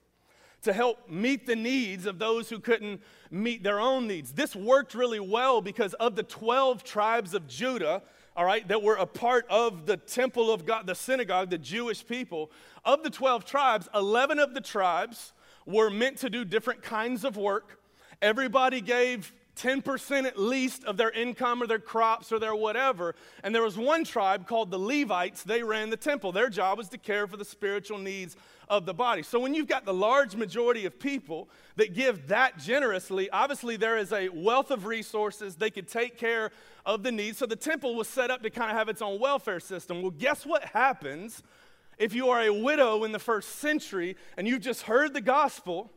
to 0.64 0.74
help 0.74 1.10
meet 1.10 1.48
the 1.48 1.56
needs 1.56 2.06
of 2.06 2.20
those 2.20 2.50
who 2.50 2.60
couldn't 2.60 3.02
meet 3.32 3.64
their 3.64 3.80
own 3.80 4.08
needs. 4.08 4.34
This 4.34 4.56
worked 4.56 4.94
really 4.94 5.22
well 5.22 5.62
because 5.62 5.94
of 5.96 6.16
the 6.16 6.24
12 6.24 6.84
tribes 6.84 7.34
of 7.34 7.48
Judah, 7.48 8.02
all 8.36 8.46
right, 8.46 8.68
that 8.68 8.84
were 8.84 8.96
a 8.96 9.06
part 9.06 9.46
of 9.50 9.86
the 9.86 9.96
temple 9.96 10.52
of 10.52 10.66
God, 10.66 10.86
the 10.86 10.96
synagogue, 10.96 11.50
the 11.50 11.58
Jewish 11.58 12.06
people. 12.06 12.52
Of 12.84 13.04
the 13.04 13.10
12 13.10 13.46
tribes, 13.46 13.88
11 13.96 14.38
of 14.38 14.54
the 14.54 14.62
tribes 14.62 15.32
were 15.66 15.90
meant 15.90 16.18
to 16.18 16.30
do 16.30 16.44
different 16.44 16.82
kinds 16.82 17.24
of 17.24 17.38
work. 17.38 17.80
Everybody 18.22 18.82
gave 18.82 19.34
10% 19.62 20.26
at 20.26 20.40
least 20.40 20.84
of 20.86 20.98
their 20.98 21.12
income 21.12 21.62
or 21.62 21.68
their 21.68 21.80
crops 21.80 22.32
or 22.32 22.40
their 22.40 22.56
whatever. 22.56 23.16
And 23.44 23.54
there 23.54 23.62
was 23.62 23.78
one 23.78 24.04
tribe 24.04 24.48
called 24.48 24.72
the 24.72 24.80
Levites. 24.80 25.44
They 25.44 25.62
ran 25.62 25.90
the 25.92 25.98
temple. 25.98 26.32
Their 26.32 26.50
job 26.50 26.80
was 26.80 26.90
to 26.90 26.98
care 26.98 27.28
for 27.28 27.38
the 27.38 27.46
spiritual 27.46 28.00
needs 28.00 28.36
of 28.68 28.86
the 28.86 28.94
body. 28.94 29.22
So 29.22 29.40
when 29.40 29.54
you've 29.54 29.68
got 29.68 29.86
the 29.86 29.94
large 29.94 30.36
majority 30.36 30.86
of 30.86 30.98
people 30.98 31.50
that 31.76 31.94
give 31.94 32.30
that 32.30 32.58
generously, 32.58 33.30
obviously 33.30 33.76
there 33.76 33.98
is 33.98 34.12
a 34.14 34.30
wealth 34.30 34.72
of 34.72 34.86
resources. 34.86 35.56
They 35.56 35.70
could 35.70 35.88
take 35.88 36.18
care 36.18 36.52
of 36.86 37.04
the 37.04 37.12
needs. 37.12 37.38
So 37.38 37.46
the 37.46 37.56
temple 37.56 37.96
was 37.96 38.08
set 38.08 38.32
up 38.32 38.42
to 38.44 38.50
kind 38.50 38.72
of 38.72 38.78
have 38.78 38.90
its 38.90 39.02
own 39.02 39.20
welfare 39.20 39.60
system. 39.60 40.02
Well, 40.02 40.12
guess 40.12 40.46
what 40.46 40.64
happens 40.64 41.44
if 42.00 42.16
you 42.16 42.30
are 42.30 42.42
a 42.42 42.50
widow 42.50 43.04
in 43.04 43.12
the 43.12 43.20
first 43.20 43.58
century 43.58 44.16
and 44.38 44.48
you've 44.48 44.62
just 44.62 44.84
heard 44.84 45.14
the 45.14 45.22
gospel? 45.22 45.92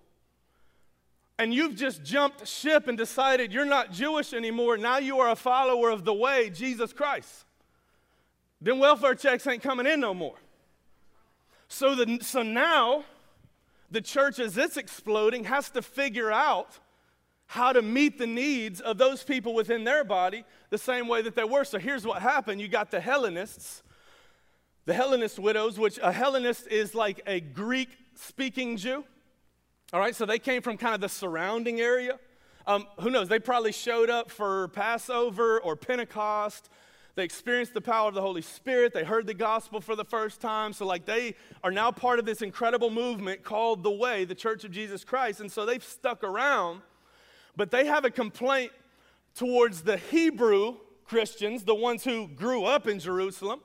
And 1.39 1.53
you've 1.53 1.75
just 1.75 2.03
jumped 2.05 2.47
ship 2.47 2.87
and 2.87 2.97
decided 2.97 3.53
you're 3.53 3.65
not 3.65 3.93
Jewish 3.93 4.33
anymore, 4.33 4.77
now 4.77 4.99
you 4.99 5.19
are 5.19 5.31
a 5.31 5.37
follower 5.37 5.91
of 5.91 6.05
the 6.05 6.15
way, 6.15 6.51
Jesus 6.51 6.93
Christ, 6.93 7.45
then 8.61 8.79
welfare 8.79 9.15
checks 9.15 9.47
ain't 9.47 9.63
coming 9.63 9.87
in 9.87 10.01
no 10.01 10.15
more. 10.15 10.37
So, 11.69 11.95
the, 11.95 12.19
so 12.23 12.43
now, 12.43 13.05
the 13.91 14.01
church, 14.01 14.39
as 14.39 14.57
it's 14.57 14.77
exploding, 14.77 15.45
has 15.45 15.71
to 15.71 15.83
figure 15.83 16.31
out 16.31 16.79
how 17.47 17.73
to 17.73 17.83
meet 17.83 18.19
the 18.19 18.27
needs 18.27 18.81
of 18.81 18.99
those 18.99 19.23
people 19.23 19.55
within 19.55 19.85
their 19.85 20.05
body 20.05 20.45
the 20.71 20.79
same 20.79 21.09
way 21.09 21.23
that 21.23 21.35
they 21.35 21.45
were. 21.45 21.65
So 21.65 21.79
here's 21.79 22.07
what 22.07 22.23
happened 22.23 22.61
you 22.61 22.69
got 22.69 22.91
the 22.91 23.01
Hellenists, 23.01 23.83
the 24.87 24.95
Hellenist 24.95 25.39
widows, 25.39 25.79
which 25.79 25.99
a 26.03 26.13
Hellenist 26.13 26.67
is 26.69 26.95
like 26.95 27.21
a 27.27 27.41
Greek 27.41 27.91
speaking 28.15 28.77
Jew. 28.77 29.05
All 29.93 30.01
right, 30.01 30.15
so 30.17 30.27
they 30.27 30.39
came 30.39 30.63
from 30.63 30.77
kind 30.77 30.95
of 30.95 31.01
the 31.01 31.09
surrounding 31.09 31.81
area. 31.81 32.19
Um, 32.67 32.87
who 33.01 33.11
knows? 33.11 33.29
They 33.29 33.39
probably 33.39 33.73
showed 33.73 34.11
up 34.11 34.31
for 34.31 34.69
Passover 34.69 35.61
or 35.61 35.77
Pentecost. 35.77 36.71
They 37.15 37.23
experienced 37.23 37.75
the 37.75 37.81
power 37.81 38.09
of 38.09 38.15
the 38.15 38.21
Holy 38.21 38.43
Spirit. 38.43 38.93
They 38.93 39.05
heard 39.05 39.27
the 39.27 39.35
gospel 39.35 39.81
for 39.81 39.95
the 39.95 40.05
first 40.05 40.41
time. 40.41 40.73
So, 40.73 40.85
like, 40.85 41.05
they 41.05 41.37
are 41.63 41.71
now 41.71 41.93
part 41.93 42.19
of 42.19 42.25
this 42.25 42.43
incredible 42.43 42.91
movement 42.91 43.45
called 43.45 43.85
the 43.85 43.91
Way, 43.91 44.25
the 44.25 44.35
Church 44.35 44.65
of 44.65 44.73
Jesus 44.73 45.05
Christ. 45.05 45.41
And 45.41 45.53
so 45.53 45.65
they've 45.65 45.85
stuck 45.85 46.25
around, 46.25 46.81
but 47.55 47.71
they 47.71 47.87
have 47.87 48.05
a 48.05 48.11
complaint 48.11 48.73
towards 49.37 49.83
the 49.83 49.97
Hebrew 49.97 50.77
Christians, 51.05 51.65
the 51.65 51.75
ones 51.75 52.03
who 52.03 52.27
grew 52.27 52.65
up 52.65 52.89
in 52.89 52.99
Jerusalem, 52.99 53.61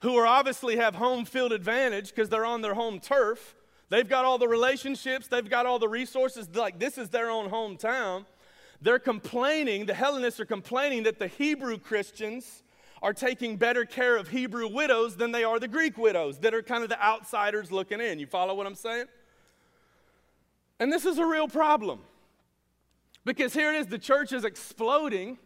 who 0.00 0.16
are 0.16 0.26
obviously 0.26 0.76
have 0.76 0.96
home 0.96 1.24
field 1.24 1.52
advantage 1.52 2.08
because 2.08 2.28
they're 2.28 2.46
on 2.46 2.62
their 2.62 2.74
home 2.74 2.98
turf. 2.98 3.54
They've 3.92 4.08
got 4.08 4.24
all 4.24 4.38
the 4.38 4.48
relationships, 4.48 5.26
they've 5.26 5.46
got 5.46 5.66
all 5.66 5.78
the 5.78 5.86
resources. 5.86 6.48
Like, 6.54 6.78
this 6.78 6.96
is 6.96 7.10
their 7.10 7.28
own 7.28 7.50
hometown. 7.50 8.24
They're 8.80 8.98
complaining, 8.98 9.84
the 9.84 9.92
Hellenists 9.92 10.40
are 10.40 10.46
complaining 10.46 11.02
that 11.02 11.18
the 11.18 11.26
Hebrew 11.26 11.76
Christians 11.76 12.62
are 13.02 13.12
taking 13.12 13.58
better 13.58 13.84
care 13.84 14.16
of 14.16 14.28
Hebrew 14.28 14.66
widows 14.66 15.16
than 15.16 15.30
they 15.30 15.44
are 15.44 15.60
the 15.60 15.68
Greek 15.68 15.98
widows 15.98 16.38
that 16.38 16.54
are 16.54 16.62
kind 16.62 16.82
of 16.82 16.88
the 16.88 16.98
outsiders 17.04 17.70
looking 17.70 18.00
in. 18.00 18.18
You 18.18 18.24
follow 18.24 18.54
what 18.54 18.66
I'm 18.66 18.76
saying? 18.76 19.08
And 20.80 20.90
this 20.90 21.04
is 21.04 21.18
a 21.18 21.26
real 21.26 21.46
problem. 21.46 22.00
Because 23.26 23.52
here 23.52 23.74
it 23.74 23.76
is, 23.76 23.88
the 23.88 23.98
church 23.98 24.32
is 24.32 24.46
exploding. 24.46 25.36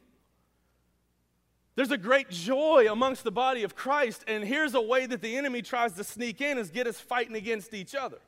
There's 1.74 1.90
a 1.90 1.98
great 1.98 2.30
joy 2.30 2.86
amongst 2.88 3.24
the 3.24 3.32
body 3.32 3.64
of 3.64 3.74
Christ, 3.74 4.22
and 4.28 4.44
here's 4.44 4.76
a 4.76 4.80
way 4.80 5.06
that 5.06 5.20
the 5.20 5.36
enemy 5.36 5.62
tries 5.62 5.94
to 5.94 6.04
sneak 6.04 6.40
in 6.40 6.58
is 6.58 6.70
get 6.70 6.86
us 6.86 7.00
fighting 7.00 7.34
against 7.34 7.74
each 7.74 7.96
other. 7.96 8.18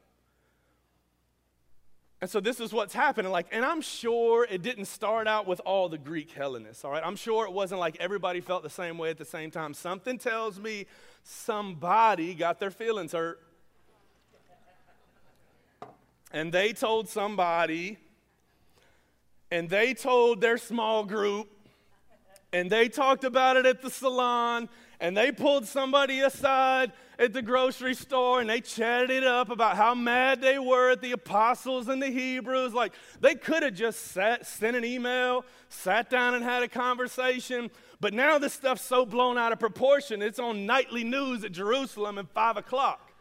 And 2.20 2.28
so 2.28 2.40
this 2.40 2.58
is 2.58 2.72
what's 2.72 2.94
happening. 2.94 3.30
Like, 3.30 3.46
and 3.52 3.64
I'm 3.64 3.80
sure 3.80 4.46
it 4.50 4.62
didn't 4.62 4.87
start 4.87 5.28
out 5.28 5.46
with 5.46 5.60
all 5.64 5.88
the 5.88 5.98
Greek 5.98 6.32
Hellenists, 6.32 6.84
all 6.84 6.90
right? 6.90 7.02
I'm 7.04 7.14
sure 7.14 7.46
it 7.46 7.52
wasn't 7.52 7.80
like 7.80 7.96
everybody 8.00 8.40
felt 8.40 8.64
the 8.64 8.70
same 8.70 8.98
way 8.98 9.10
at 9.10 9.18
the 9.18 9.25
same 9.25 9.52
time. 9.52 9.72
Something 9.72 10.18
tells 10.18 10.58
me 10.58 10.87
somebody 11.22 12.34
got 12.34 12.58
their 12.58 12.72
feelings 12.72 13.12
hurt. 13.12 13.40
And 16.32 16.52
they 16.52 16.72
told 16.72 17.08
somebody, 17.08 17.98
and 19.50 19.70
they 19.70 19.94
told 19.94 20.40
their 20.40 20.58
small 20.58 21.04
group, 21.04 21.48
and 22.52 22.68
they 22.68 22.88
talked 22.88 23.25
about 23.25 23.56
it 23.56 23.64
at 23.64 23.80
the 23.80 23.90
salon, 23.90 24.68
and 25.00 25.17
they 25.17 25.31
pulled 25.31 25.67
somebody 25.67 26.21
aside 26.21 26.93
at 27.19 27.33
the 27.33 27.43
grocery 27.43 27.95
store 27.95 28.40
and 28.40 28.50
they 28.50 28.61
chatted 28.61 29.11
it 29.11 29.25
up 29.25 29.50
about 29.50 29.76
how 29.76 29.95
mad 29.95 30.40
they 30.40 30.59
were 30.59 30.90
at 30.90 31.00
the 31.00 31.12
apostles 31.12 31.88
and 31.88 32.02
the 32.02 32.09
Hebrews. 32.09 32.75
Like 32.75 32.93
they 33.21 33.35
could 33.35 33.62
have 33.62 33.75
just 33.75 34.12
sat, 34.12 34.47
sent 34.47 34.76
an 34.76 34.85
email, 34.85 35.45
sat 35.69 36.11
down 36.11 36.35
and 36.35 36.45
had 36.45 36.62
a 36.62 36.69
conversation. 36.69 37.71
But 38.00 38.12
now 38.14 38.38
this 38.38 38.52
stuff's 38.52 38.83
so 38.83 39.05
blown 39.05 39.38
out 39.38 39.52
of 39.52 39.59
proportion, 39.59 40.23
it's 40.23 40.38
on 40.38 40.67
nightly 40.67 41.05
news 41.05 41.45
at 41.45 41.52
Jerusalem 41.52 42.19
at 42.19 42.28
5 42.28 42.57
o'clock. 42.57 43.12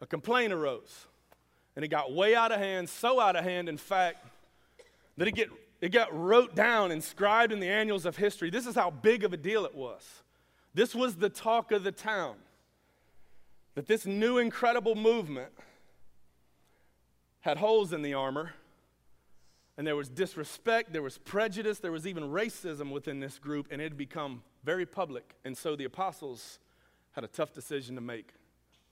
A 0.00 0.06
complaint 0.06 0.52
arose, 0.52 1.06
and 1.76 1.84
it 1.84 1.88
got 1.88 2.12
way 2.12 2.34
out 2.34 2.50
of 2.50 2.58
hand, 2.58 2.88
so 2.88 3.20
out 3.20 3.36
of 3.36 3.44
hand, 3.44 3.68
in 3.68 3.76
fact, 3.76 4.26
that 5.16 5.28
it, 5.28 5.32
get, 5.32 5.48
it 5.82 5.90
got 5.90 6.16
wrote 6.16 6.54
down, 6.54 6.92
inscribed 6.92 7.52
in 7.52 7.58
the 7.58 7.68
annals 7.68 8.06
of 8.06 8.16
history. 8.16 8.50
This 8.50 8.68
is 8.68 8.76
how 8.76 8.90
big 8.90 9.24
of 9.24 9.32
a 9.32 9.36
deal 9.36 9.66
it 9.66 9.74
was. 9.74 10.22
This 10.72 10.94
was 10.94 11.16
the 11.16 11.28
talk 11.28 11.72
of 11.72 11.82
the 11.82 11.90
town. 11.90 12.36
That 13.74 13.88
this 13.88 14.06
new 14.06 14.38
incredible 14.38 14.94
movement 14.94 15.52
had 17.40 17.56
holes 17.56 17.92
in 17.92 18.02
the 18.02 18.14
armor, 18.14 18.52
and 19.76 19.84
there 19.84 19.96
was 19.96 20.08
disrespect, 20.08 20.92
there 20.92 21.02
was 21.02 21.18
prejudice, 21.18 21.80
there 21.80 21.90
was 21.90 22.06
even 22.06 22.24
racism 22.24 22.92
within 22.92 23.18
this 23.18 23.40
group, 23.40 23.66
and 23.72 23.80
it 23.80 23.84
had 23.84 23.96
become 23.96 24.42
very 24.62 24.86
public. 24.86 25.34
And 25.44 25.58
so 25.58 25.74
the 25.74 25.84
apostles 25.84 26.60
had 27.10 27.24
a 27.24 27.28
tough 27.28 27.52
decision 27.52 27.96
to 27.96 28.00
make 28.00 28.28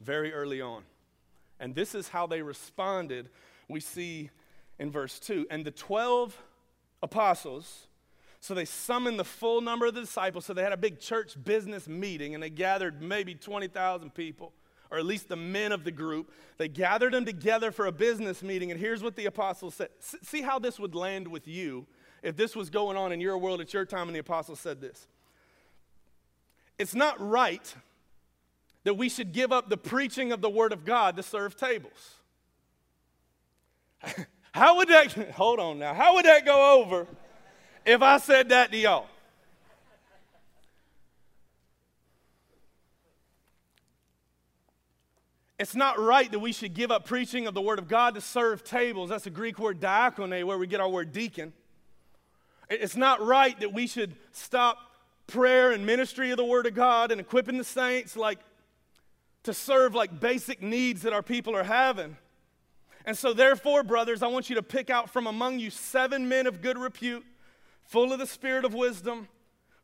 very 0.00 0.32
early 0.32 0.60
on. 0.60 0.82
And 1.60 1.72
this 1.72 1.94
is 1.94 2.08
how 2.08 2.26
they 2.26 2.42
responded, 2.42 3.28
we 3.68 3.78
see 3.78 4.30
in 4.80 4.90
verse 4.90 5.20
2. 5.20 5.46
And 5.50 5.64
the 5.64 5.70
12 5.70 6.36
apostles 7.02 7.88
so 8.40 8.54
they 8.54 8.64
summoned 8.64 9.18
the 9.18 9.24
full 9.24 9.60
number 9.60 9.86
of 9.86 9.94
the 9.94 10.00
disciples. 10.00 10.46
So 10.46 10.54
they 10.54 10.62
had 10.62 10.72
a 10.72 10.78
big 10.78 10.98
church 10.98 11.36
business 11.44 11.86
meeting 11.86 12.34
and 12.34 12.42
they 12.42 12.48
gathered 12.48 13.02
maybe 13.02 13.34
20,000 13.34 14.14
people, 14.14 14.54
or 14.90 14.98
at 14.98 15.04
least 15.04 15.28
the 15.28 15.36
men 15.36 15.72
of 15.72 15.84
the 15.84 15.90
group. 15.90 16.32
They 16.56 16.68
gathered 16.68 17.12
them 17.12 17.26
together 17.26 17.70
for 17.70 17.84
a 17.86 17.92
business 17.92 18.42
meeting. 18.42 18.70
And 18.70 18.80
here's 18.80 19.02
what 19.02 19.14
the 19.14 19.26
apostles 19.26 19.74
said 19.74 19.90
See 20.00 20.40
how 20.40 20.58
this 20.58 20.80
would 20.80 20.94
land 20.94 21.28
with 21.28 21.46
you 21.46 21.86
if 22.22 22.34
this 22.34 22.56
was 22.56 22.70
going 22.70 22.96
on 22.96 23.12
in 23.12 23.20
your 23.20 23.36
world 23.36 23.60
at 23.60 23.74
your 23.74 23.84
time 23.84 24.08
and 24.08 24.14
the 24.14 24.20
apostles 24.20 24.58
said 24.58 24.80
this. 24.80 25.06
It's 26.78 26.94
not 26.94 27.20
right 27.20 27.74
that 28.84 28.94
we 28.94 29.10
should 29.10 29.32
give 29.32 29.52
up 29.52 29.68
the 29.68 29.76
preaching 29.76 30.32
of 30.32 30.40
the 30.40 30.48
word 30.48 30.72
of 30.72 30.86
God 30.86 31.16
to 31.16 31.22
serve 31.22 31.56
tables. 31.56 32.14
how 34.52 34.76
would 34.78 34.88
that, 34.88 35.12
hold 35.34 35.60
on 35.60 35.78
now, 35.78 35.94
how 35.94 36.14
would 36.14 36.24
that 36.24 36.44
go 36.44 36.80
over? 36.80 37.06
if 37.84 38.02
I 38.02 38.18
said 38.18 38.50
that 38.50 38.70
to 38.72 38.76
y'all. 38.76 39.06
It's 45.58 45.74
not 45.74 45.98
right 45.98 46.30
that 46.30 46.38
we 46.38 46.52
should 46.52 46.72
give 46.72 46.90
up 46.90 47.04
preaching 47.04 47.46
of 47.46 47.52
the 47.52 47.60
Word 47.60 47.78
of 47.78 47.86
God 47.86 48.14
to 48.14 48.22
serve 48.22 48.64
tables. 48.64 49.10
That's 49.10 49.26
a 49.26 49.30
Greek 49.30 49.58
word 49.58 49.78
diakone, 49.78 50.44
where 50.44 50.56
we 50.56 50.66
get 50.66 50.80
our 50.80 50.88
word 50.88 51.12
deacon. 51.12 51.52
It's 52.70 52.96
not 52.96 53.20
right 53.20 53.58
that 53.60 53.72
we 53.72 53.86
should 53.86 54.14
stop 54.32 54.78
prayer 55.26 55.72
and 55.72 55.84
ministry 55.84 56.30
of 56.30 56.38
the 56.38 56.44
Word 56.44 56.66
of 56.66 56.74
God 56.74 57.12
and 57.12 57.20
equipping 57.20 57.58
the 57.58 57.64
saints 57.64 58.16
like 58.16 58.38
to 59.42 59.52
serve 59.52 59.94
like 59.94 60.18
basic 60.18 60.62
needs 60.62 61.02
that 61.02 61.12
our 61.12 61.22
people 61.22 61.54
are 61.54 61.64
having. 61.64 62.16
And 63.04 63.16
so, 63.16 63.32
therefore, 63.32 63.82
brothers, 63.82 64.22
I 64.22 64.26
want 64.26 64.50
you 64.50 64.56
to 64.56 64.62
pick 64.62 64.90
out 64.90 65.10
from 65.10 65.26
among 65.26 65.58
you 65.58 65.70
seven 65.70 66.28
men 66.28 66.46
of 66.46 66.60
good 66.60 66.78
repute 66.78 67.24
full 67.84 68.12
of 68.12 68.18
the 68.18 68.26
spirit 68.26 68.64
of 68.64 68.74
wisdom, 68.74 69.28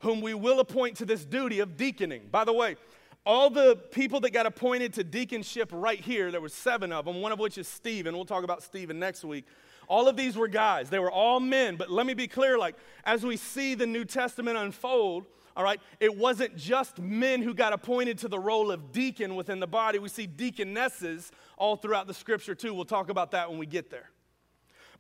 whom 0.01 0.21
we 0.21 0.35
will 0.35 0.61
appoint 0.61 0.97
to 0.99 1.05
this 1.05 1.25
duty 1.25 1.59
of 1.61 1.77
deaconing. 1.77 2.29
By 2.31 2.45
the 2.45 2.53
way, 2.53 2.77
all 3.25 3.51
the 3.51 3.77
people 3.91 4.21
that 4.21 4.31
got 4.31 4.47
appointed 4.47 4.93
to 4.95 5.05
deaconship 5.05 5.71
right 5.73 6.01
here, 6.01 6.31
there 6.31 6.41
were 6.41 6.49
seven 6.49 6.93
of 6.93 7.05
them, 7.05 7.21
one 7.21 7.33
of 7.33 7.41
which 7.41 7.59
is 7.59 7.67
Stephen. 7.67 8.15
We'll 8.15 8.25
talk 8.25 8.45
about 8.45 8.63
Stephen 8.63 9.01
next 9.01 9.25
week. 9.25 9.45
All 9.89 10.07
of 10.07 10.17
these 10.17 10.37
were 10.37 10.47
guys. 10.47 10.91
They 10.91 11.01
were 11.01 11.11
all 11.11 11.41
men. 11.41 11.75
But 11.75 11.91
let 11.91 12.07
me 12.07 12.15
be 12.15 12.29
clear 12.29 12.57
like, 12.57 12.77
as 13.05 13.25
we 13.25 13.37
see 13.37 13.75
the 13.75 13.87
New 13.87 14.05
Testament 14.05 14.57
unfold, 14.57 15.27
all 15.57 15.65
right, 15.65 15.81
it 16.01 16.15
wasn't 16.15 16.57
just 16.57 16.99
men 16.99 17.41
who 17.41 17.55
got 17.55 17.73
appointed 17.73 18.19
to 18.19 18.29
the 18.29 18.39
role 18.39 18.71
of 18.71 18.93
deacon 18.93 19.35
within 19.35 19.59
the 19.59 19.67
body. 19.67 19.99
We 19.99 20.11
see 20.11 20.27
deaconesses 20.27 21.33
all 21.57 21.77
throughout 21.77 22.07
the 22.07 22.15
scripture, 22.15 22.55
too. 22.55 22.75
We'll 22.75 22.85
talk 22.85 23.09
about 23.09 23.31
that 23.31 23.49
when 23.49 23.59
we 23.59 23.65
get 23.65 23.91
there. 23.91 24.11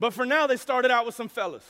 But 0.00 0.14
for 0.14 0.24
now, 0.24 0.46
they 0.46 0.56
started 0.56 0.90
out 0.90 1.04
with 1.04 1.14
some 1.14 1.28
fellas. 1.28 1.64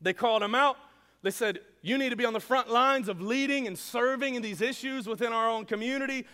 They 0.00 0.12
called 0.12 0.42
them 0.42 0.56
out. 0.56 0.76
They 1.22 1.30
said, 1.30 1.60
You 1.82 1.96
need 1.96 2.10
to 2.10 2.16
be 2.16 2.24
on 2.24 2.32
the 2.32 2.40
front 2.40 2.68
lines 2.68 3.08
of 3.08 3.20
leading 3.20 3.66
and 3.68 3.78
serving 3.78 4.34
in 4.34 4.42
these 4.42 4.60
issues 4.60 5.06
within 5.06 5.32
our 5.32 5.48
own 5.48 5.64
community. 5.64 6.26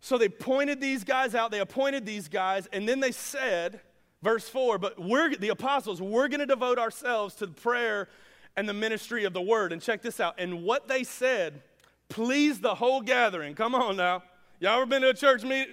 So 0.00 0.16
they 0.18 0.28
pointed 0.28 0.80
these 0.80 1.04
guys 1.04 1.34
out, 1.34 1.50
they 1.50 1.60
appointed 1.60 2.04
these 2.04 2.28
guys, 2.28 2.66
and 2.72 2.88
then 2.88 3.00
they 3.00 3.12
said, 3.12 3.80
Verse 4.24 4.48
4, 4.48 4.78
but 4.78 4.98
we're 4.98 5.36
the 5.36 5.50
apostles, 5.50 6.00
we're 6.00 6.28
going 6.28 6.40
to 6.40 6.46
devote 6.46 6.78
ourselves 6.78 7.34
to 7.34 7.46
the 7.46 7.52
prayer 7.52 8.08
and 8.56 8.68
the 8.68 8.72
ministry 8.74 9.24
of 9.24 9.32
the 9.32 9.40
word. 9.40 9.72
And 9.72 9.80
check 9.80 10.02
this 10.02 10.20
out. 10.20 10.34
And 10.38 10.62
what 10.62 10.88
they 10.88 11.04
said 11.04 11.62
pleased 12.08 12.62
the 12.62 12.74
whole 12.74 13.00
gathering. 13.00 13.54
Come 13.54 13.74
on 13.74 13.96
now. 13.96 14.22
Y'all 14.60 14.76
ever 14.76 14.86
been 14.86 15.02
to 15.02 15.10
a 15.10 15.14
church 15.14 15.42
meet, 15.42 15.68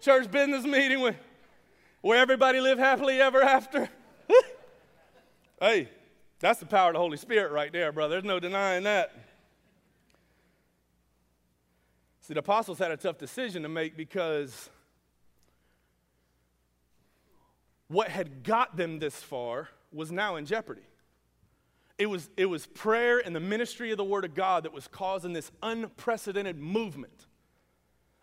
church 0.00 0.30
business 0.30 0.64
meeting 0.64 1.00
with, 1.00 1.16
where 2.00 2.18
everybody 2.18 2.60
live 2.60 2.78
happily 2.78 3.20
ever 3.20 3.42
after? 3.42 3.88
hey, 5.60 5.88
that's 6.40 6.60
the 6.60 6.66
power 6.66 6.88
of 6.88 6.94
the 6.94 6.98
Holy 6.98 7.16
Spirit 7.16 7.52
right 7.52 7.72
there, 7.72 7.92
brother. 7.92 8.14
There's 8.14 8.24
no 8.24 8.40
denying 8.40 8.84
that. 8.84 9.12
See, 12.20 12.34
the 12.34 12.40
apostles 12.40 12.78
had 12.78 12.90
a 12.90 12.96
tough 12.96 13.18
decision 13.18 13.62
to 13.62 13.68
make 13.68 13.96
because 13.96 14.70
what 17.88 18.08
had 18.08 18.42
got 18.42 18.76
them 18.76 18.98
this 18.98 19.22
far 19.22 19.68
was 19.92 20.10
now 20.10 20.36
in 20.36 20.46
jeopardy. 20.46 20.82
It 21.98 22.06
was, 22.06 22.28
it 22.36 22.46
was 22.46 22.66
prayer 22.66 23.18
and 23.24 23.34
the 23.34 23.40
ministry 23.40 23.90
of 23.90 23.96
the 23.96 24.04
Word 24.04 24.24
of 24.24 24.34
God 24.34 24.64
that 24.64 24.72
was 24.72 24.86
causing 24.86 25.32
this 25.32 25.50
unprecedented 25.62 26.58
movement 26.58 27.26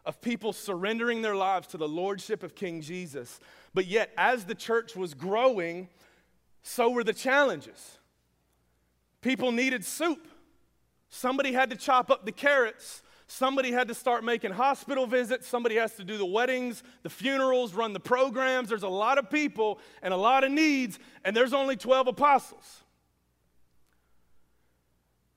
of 0.06 0.22
people 0.22 0.54
surrendering 0.54 1.22
their 1.22 1.36
lives 1.36 1.68
to 1.68 1.78
the 1.78 1.88
Lordship 1.88 2.44
of 2.44 2.56
King 2.56 2.82
Jesus. 2.82 3.40
But 3.74 3.88
yet, 3.88 4.12
as 4.18 4.46
the 4.46 4.56
church 4.56 4.96
was 4.96 5.14
growing, 5.14 5.88
so 6.62 6.90
were 6.90 7.04
the 7.04 7.14
challenges. 7.14 7.98
People 9.22 9.52
needed 9.52 9.86
soup. 9.86 10.28
Somebody 11.10 11.54
had 11.54 11.70
to 11.70 11.76
chop 11.76 12.12
up 12.12 12.26
the 12.26 12.32
carrots. 12.32 13.02
Somebody 13.28 13.72
had 13.72 13.88
to 13.88 13.96
start 13.96 14.24
making 14.24 14.52
hospital 14.52 15.08
visits. 15.08 15.48
Somebody 15.48 15.76
has 15.76 15.96
to 15.96 16.04
do 16.04 16.18
the 16.18 16.26
weddings, 16.26 16.84
the 17.04 17.10
funerals, 17.10 17.74
run 17.74 17.94
the 17.94 18.00
programs. 18.00 18.70
There's 18.70 18.84
a 18.84 18.90
lot 18.90 19.18
of 19.18 19.30
people 19.30 19.80
and 20.02 20.14
a 20.14 20.18
lot 20.18 20.44
of 20.44 20.52
needs, 20.52 21.00
and 21.24 21.36
there's 21.36 21.54
only 21.54 21.76
12 21.76 22.08
apostles. 22.08 22.83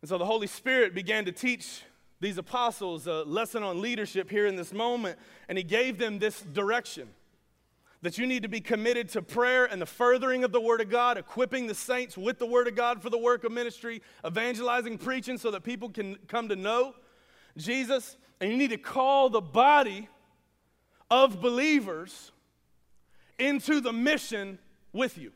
And 0.07 0.09
so 0.09 0.19
the 0.19 0.25
Holy 0.25 0.47
Spirit 0.47 0.95
began 0.95 1.25
to 1.25 1.33
teach 1.33 1.83
these 2.21 2.39
apostles 2.39 3.09
a 3.09 3.25
lesson 3.25 3.65
on 3.65 3.81
leadership 3.81 4.31
here 4.31 4.47
in 4.47 4.55
this 4.55 4.73
moment, 4.73 5.19
and 5.49 5.59
He 5.59 5.65
gave 5.65 5.99
them 5.99 6.21
this 6.21 6.43
direction 6.43 7.09
that 8.03 8.17
you 8.17 8.25
need 8.25 8.45
to 8.45 8.49
be 8.49 8.61
committed 8.61 9.09
to 9.09 9.21
prayer 9.21 9.65
and 9.65 9.83
the 9.83 9.87
furthering 9.87 10.45
of 10.45 10.53
the 10.53 10.61
Word 10.61 10.81
of 10.81 10.91
God, 10.91 11.19
equipping 11.19 11.67
the 11.67 11.75
saints 11.75 12.17
with 12.17 12.39
the 12.39 12.47
Word 12.47 12.69
of 12.69 12.77
God 12.77 13.03
for 13.03 13.11
the 13.11 13.19
work 13.19 13.43
of 13.43 13.51
ministry, 13.51 14.01
evangelizing, 14.25 14.97
preaching 14.97 15.39
so 15.39 15.51
that 15.51 15.65
people 15.65 15.89
can 15.89 16.15
come 16.29 16.49
to 16.51 16.55
know 16.55 16.95
Jesus, 17.57 18.17
and 18.41 18.49
you 18.49 18.57
need 18.57 18.71
to 18.71 18.79
call 18.79 19.29
the 19.29 19.41
body 19.41 20.09
of 21.11 21.41
believers 21.41 22.31
into 23.41 23.81
the 23.81 23.93
mission 23.93 24.61
with 24.93 25.19
you. 25.19 25.33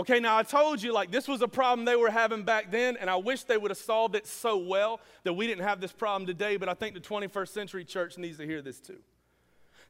Okay, 0.00 0.18
now 0.18 0.38
I 0.38 0.44
told 0.44 0.82
you 0.82 0.94
like 0.94 1.10
this 1.10 1.28
was 1.28 1.42
a 1.42 1.46
problem 1.46 1.84
they 1.84 1.94
were 1.94 2.08
having 2.08 2.42
back 2.42 2.70
then, 2.70 2.96
and 2.96 3.10
I 3.10 3.16
wish 3.16 3.42
they 3.44 3.58
would 3.58 3.70
have 3.70 3.76
solved 3.76 4.16
it 4.16 4.26
so 4.26 4.56
well 4.56 4.98
that 5.24 5.34
we 5.34 5.46
didn't 5.46 5.64
have 5.64 5.78
this 5.78 5.92
problem 5.92 6.26
today, 6.26 6.56
but 6.56 6.70
I 6.70 6.72
think 6.72 6.94
the 6.94 7.02
21st 7.02 7.48
century 7.48 7.84
church 7.84 8.16
needs 8.16 8.38
to 8.38 8.46
hear 8.46 8.62
this 8.62 8.80
too. 8.80 9.00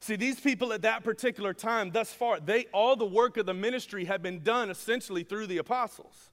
See, 0.00 0.16
these 0.16 0.40
people 0.40 0.72
at 0.72 0.82
that 0.82 1.04
particular 1.04 1.54
time, 1.54 1.92
thus 1.92 2.12
far, 2.12 2.40
they 2.40 2.64
all 2.74 2.96
the 2.96 3.06
work 3.06 3.36
of 3.36 3.46
the 3.46 3.54
ministry 3.54 4.04
had 4.04 4.20
been 4.20 4.42
done 4.42 4.68
essentially 4.68 5.22
through 5.22 5.46
the 5.46 5.58
apostles. 5.58 6.29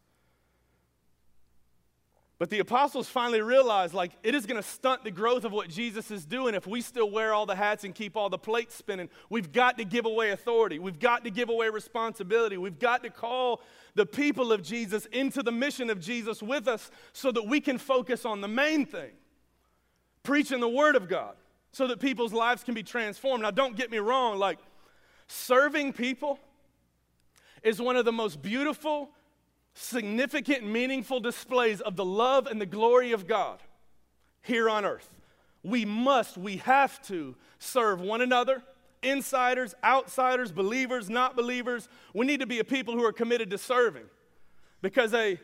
But 2.40 2.52
the 2.52 2.60
apostles 2.60 3.10
finally 3.10 3.42
realized 3.42 3.96
like 3.96 4.12
it 4.22 4.36
is 4.36 4.46
going 4.46 4.62
to 4.62 4.68
stunt 4.68 5.04
the 5.04 5.10
growth 5.10 5.44
of 5.44 5.52
what 5.52 5.70
Jesus 5.70 6.12
is 6.12 6.24
doing 6.24 6.54
if 6.54 6.68
we 6.68 6.82
still 6.82 7.10
wear 7.10 7.34
all 7.34 7.48
the 7.48 7.56
hats 7.56 7.84
and 7.84 7.96
keep 7.96 8.16
all 8.16 8.30
the 8.30 8.38
plates 8.38 8.76
spinning. 8.76 9.10
We've 9.30 9.52
got 9.52 9.80
to 9.80 9.86
give 9.86 10.06
away 10.06 10.30
authority. 10.30 10.78
We've 10.78 11.00
got 11.00 11.24
to 11.24 11.32
give 11.32 11.50
away 11.50 11.70
responsibility. 11.70 12.58
We've 12.58 12.78
got 12.78 13.02
to 13.04 13.10
call 13.10 13.62
the 13.96 14.06
people 14.06 14.52
of 14.52 14.62
Jesus 14.62 15.08
into 15.08 15.42
the 15.42 15.52
mission 15.52 15.90
of 15.90 16.00
Jesus 16.00 16.44
with 16.44 16.68
us 16.68 16.92
so 17.12 17.32
that 17.32 17.48
we 17.48 17.60
can 17.60 17.80
focus 17.80 18.24
on 18.24 18.42
the 18.42 18.48
main 18.48 18.86
thing 18.86 19.12
preaching 20.22 20.60
the 20.60 20.70
word 20.70 20.96
of 20.96 21.08
God 21.08 21.36
so 21.72 21.88
that 21.88 22.00
people's 22.00 22.34
lives 22.34 22.64
can 22.64 22.76
be 22.76 22.84
transformed. 22.84 23.44
Now, 23.44 23.52
don't 23.52 23.76
get 23.76 23.90
me 23.90 23.98
wrong, 23.98 24.38
like 24.38 24.60
serving 25.28 25.94
people 25.94 26.38
is 27.64 27.82
one 27.82 27.96
of 27.96 28.06
the 28.06 28.12
most 28.12 28.42
beautiful 28.42 29.10
significant, 29.78 30.66
meaningful 30.66 31.20
displays 31.20 31.82
of 31.82 31.96
the 31.96 32.06
love 32.06 32.48
and 32.48 32.60
the 32.60 32.66
glory 32.66 33.12
of 33.12 33.28
God 33.28 33.62
here 34.42 34.70
on 34.70 34.86
earth. 34.86 35.10
We 35.64 35.86
must, 35.86 36.38
we 36.38 36.58
have 36.58 37.02
to 37.04 37.36
serve 37.60 38.02
one 38.02 38.22
another, 38.22 38.64
insiders, 39.04 39.76
outsiders, 39.84 40.52
believers, 40.52 41.10
not 41.10 41.36
believers. 41.36 41.90
We 42.14 42.26
need 42.26 42.40
to 42.40 42.48
be 42.48 42.60
a 42.60 42.64
people 42.64 42.96
who 42.96 43.06
are 43.06 43.14
committed 43.14 43.50
to 43.52 43.58
serving 43.58 44.06
because 44.82 45.14
a, 45.14 45.40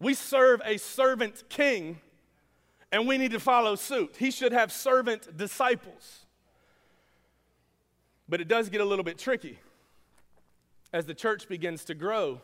we 0.00 0.14
serve 0.14 0.60
a 0.64 0.78
servant 0.78 1.44
king 1.48 2.00
and 2.90 3.06
we 3.06 3.18
need 3.18 3.32
to 3.32 3.40
follow 3.40 3.74
suit. 3.74 4.16
He 4.18 4.30
should 4.30 4.52
have 4.52 4.72
servant 4.72 5.36
disciples. 5.36 6.26
But 8.28 8.40
it 8.40 8.48
does 8.48 8.68
get 8.68 8.80
a 8.80 8.84
little 8.84 9.04
bit 9.04 9.18
tricky 9.18 9.58
as 10.92 11.06
the 11.06 11.14
church 11.14 11.48
begins 11.48 11.84
to 11.84 11.94
grow 11.94 12.40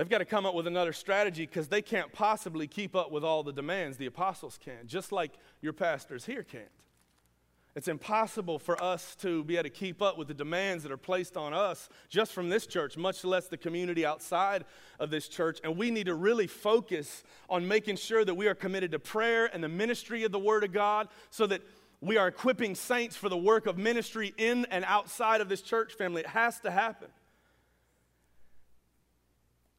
They've 0.00 0.08
got 0.08 0.18
to 0.20 0.24
come 0.24 0.46
up 0.46 0.54
with 0.54 0.66
another 0.66 0.94
strategy 0.94 1.44
because 1.44 1.68
they 1.68 1.82
can't 1.82 2.10
possibly 2.10 2.66
keep 2.66 2.96
up 2.96 3.12
with 3.12 3.22
all 3.22 3.42
the 3.42 3.52
demands 3.52 3.98
the 3.98 4.06
apostles 4.06 4.58
can't, 4.64 4.86
just 4.86 5.12
like 5.12 5.32
your 5.60 5.74
pastors 5.74 6.24
here 6.24 6.42
can't. 6.42 6.70
It's 7.76 7.86
impossible 7.86 8.58
for 8.58 8.82
us 8.82 9.14
to 9.16 9.44
be 9.44 9.56
able 9.56 9.64
to 9.64 9.68
keep 9.68 10.00
up 10.00 10.16
with 10.16 10.28
the 10.28 10.32
demands 10.32 10.84
that 10.84 10.90
are 10.90 10.96
placed 10.96 11.36
on 11.36 11.52
us 11.52 11.90
just 12.08 12.32
from 12.32 12.48
this 12.48 12.66
church, 12.66 12.96
much 12.96 13.24
less 13.24 13.48
the 13.48 13.58
community 13.58 14.06
outside 14.06 14.64
of 14.98 15.10
this 15.10 15.28
church. 15.28 15.60
And 15.62 15.76
we 15.76 15.90
need 15.90 16.06
to 16.06 16.14
really 16.14 16.46
focus 16.46 17.22
on 17.50 17.68
making 17.68 17.96
sure 17.96 18.24
that 18.24 18.34
we 18.34 18.48
are 18.48 18.54
committed 18.54 18.92
to 18.92 18.98
prayer 18.98 19.50
and 19.52 19.62
the 19.62 19.68
ministry 19.68 20.24
of 20.24 20.32
the 20.32 20.38
Word 20.38 20.64
of 20.64 20.72
God 20.72 21.08
so 21.28 21.46
that 21.46 21.60
we 22.00 22.16
are 22.16 22.28
equipping 22.28 22.74
saints 22.74 23.16
for 23.16 23.28
the 23.28 23.36
work 23.36 23.66
of 23.66 23.76
ministry 23.76 24.32
in 24.38 24.64
and 24.70 24.82
outside 24.86 25.42
of 25.42 25.50
this 25.50 25.60
church 25.60 25.92
family. 25.92 26.22
It 26.22 26.28
has 26.28 26.58
to 26.60 26.70
happen. 26.70 27.08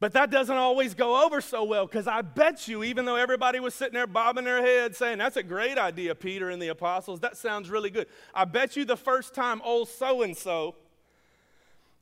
But 0.02 0.14
that 0.14 0.32
doesn't 0.32 0.56
always 0.56 0.94
go 0.94 1.24
over 1.24 1.40
so 1.40 1.62
well 1.62 1.86
because 1.86 2.08
I 2.08 2.22
bet 2.22 2.66
you, 2.66 2.82
even 2.82 3.04
though 3.04 3.14
everybody 3.14 3.60
was 3.60 3.72
sitting 3.72 3.94
there 3.94 4.08
bobbing 4.08 4.44
their 4.44 4.60
head 4.60 4.96
saying, 4.96 5.18
That's 5.18 5.36
a 5.36 5.44
great 5.44 5.78
idea, 5.78 6.12
Peter 6.16 6.50
and 6.50 6.60
the 6.60 6.66
apostles, 6.66 7.20
that 7.20 7.36
sounds 7.36 7.70
really 7.70 7.88
good. 7.88 8.08
I 8.34 8.44
bet 8.44 8.74
you 8.74 8.84
the 8.84 8.96
first 8.96 9.32
time 9.32 9.62
old 9.64 9.88
so 9.88 10.22
and 10.22 10.36
so 10.36 10.74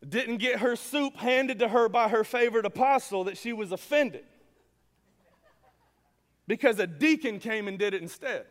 didn't 0.09 0.39
get 0.39 0.61
her 0.61 0.77
soup 0.77 1.15
handed 1.17 1.59
to 1.59 1.69
her 1.69 1.91
by 1.91 2.09
her 2.09 2.25
favorite 2.25 2.65
apostle 2.65 3.25
that 3.25 3.37
she 3.37 3.53
was 3.53 3.71
offended 3.71 4.25
because 6.47 6.79
a 6.79 6.87
deacon 6.87 7.39
came 7.39 7.69
and 7.69 7.79
did 7.79 7.93
it 7.93 8.01
instead. 8.01 8.47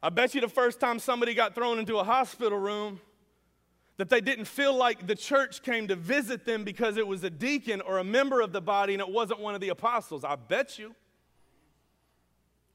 I 0.00 0.10
bet 0.10 0.36
you 0.36 0.40
the 0.40 0.46
first 0.46 0.78
time 0.78 1.00
somebody 1.00 1.34
got 1.34 1.56
thrown 1.56 1.80
into 1.80 1.96
a 1.96 2.04
hospital 2.04 2.60
room, 2.60 3.00
that 4.02 4.08
they 4.08 4.20
didn't 4.20 4.46
feel 4.46 4.76
like 4.76 5.06
the 5.06 5.14
church 5.14 5.62
came 5.62 5.86
to 5.86 5.94
visit 5.94 6.44
them 6.44 6.64
because 6.64 6.96
it 6.96 7.06
was 7.06 7.22
a 7.22 7.30
deacon 7.30 7.80
or 7.80 7.98
a 7.98 8.04
member 8.04 8.40
of 8.40 8.50
the 8.50 8.60
body 8.60 8.94
and 8.94 9.00
it 9.00 9.08
wasn't 9.08 9.38
one 9.38 9.54
of 9.54 9.60
the 9.60 9.68
apostles. 9.68 10.24
I 10.24 10.34
bet 10.34 10.76
you. 10.76 10.92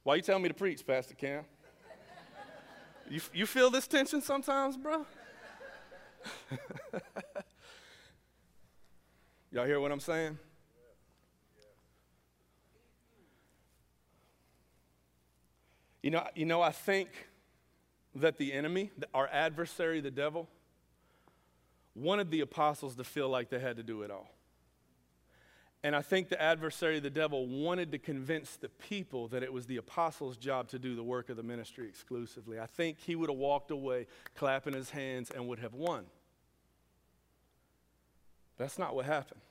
Why 0.03 0.15
you 0.15 0.21
telling 0.21 0.41
me 0.41 0.47
to 0.47 0.55
preach, 0.55 0.87
Pastor 0.87 1.15
Cam? 1.15 1.43
You, 3.09 3.19
you 3.33 3.45
feel 3.45 3.69
this 3.69 3.87
tension 3.87 4.21
sometimes, 4.21 4.77
bro? 4.77 5.05
Y'all 9.51 9.65
hear 9.65 9.81
what 9.81 9.91
I'm 9.91 9.99
saying? 9.99 10.37
You 16.01 16.11
know, 16.11 16.25
you 16.35 16.45
know, 16.45 16.61
I 16.61 16.71
think 16.71 17.09
that 18.15 18.37
the 18.37 18.53
enemy, 18.53 18.91
our 19.13 19.27
adversary, 19.27 19.99
the 19.99 20.09
devil, 20.09 20.47
wanted 21.97 22.31
the 22.31 22.41
apostles 22.41 22.95
to 22.95 23.03
feel 23.03 23.27
like 23.27 23.49
they 23.49 23.59
had 23.59 23.77
to 23.77 23.83
do 23.83 24.03
it 24.03 24.11
all. 24.11 24.29
And 25.83 25.95
I 25.95 26.01
think 26.01 26.29
the 26.29 26.41
adversary, 26.41 26.99
the 26.99 27.09
devil, 27.09 27.47
wanted 27.47 27.91
to 27.91 27.99
convince 27.99 28.55
the 28.55 28.69
people 28.69 29.27
that 29.29 29.43
it 29.43 29.53
was 29.53 29.67
the 29.67 29.77
apostles' 29.77 30.37
job 30.37 30.69
to 30.69 30.79
do 30.79 30.95
the 30.95 31.03
work 31.03 31.29
of 31.29 31.37
the 31.37 31.43
ministry 31.43 31.87
exclusively. 31.87 32.59
I 32.59 32.65
think 32.65 32.99
he 32.99 33.15
would 33.15 33.29
have 33.29 33.37
walked 33.37 33.71
away 33.71 34.07
clapping 34.35 34.73
his 34.73 34.89
hands 34.89 35.31
and 35.33 35.47
would 35.47 35.59
have 35.59 35.73
won. 35.73 36.05
That's 38.57 38.79
not 38.79 38.95
what 38.95 39.05
happened. 39.05 39.41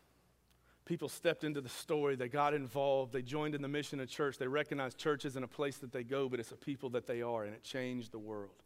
People 0.85 1.09
stepped 1.09 1.43
into 1.43 1.61
the 1.61 1.69
story, 1.69 2.15
they 2.15 2.29
got 2.29 2.55
involved, 2.55 3.13
they 3.13 3.23
joined 3.23 3.55
in 3.55 3.63
the 3.63 3.69
mission 3.69 3.99
of 3.99 4.09
church, 4.09 4.39
they 4.39 4.47
recognized 4.47 4.99
church 4.99 5.25
isn't 5.25 5.43
a 5.43 5.49
place 5.49 5.79
that 5.79 5.91
they 5.91 6.05
go, 6.05 6.29
but 6.29 6.39
it's 6.39 6.53
a 6.53 6.57
people 6.57 6.91
that 6.91 7.09
they 7.09 7.23
are, 7.23 7.45
and 7.45 7.55
it 7.55 7.65
changed 7.65 8.13
the 8.13 8.19
world. 8.19 8.63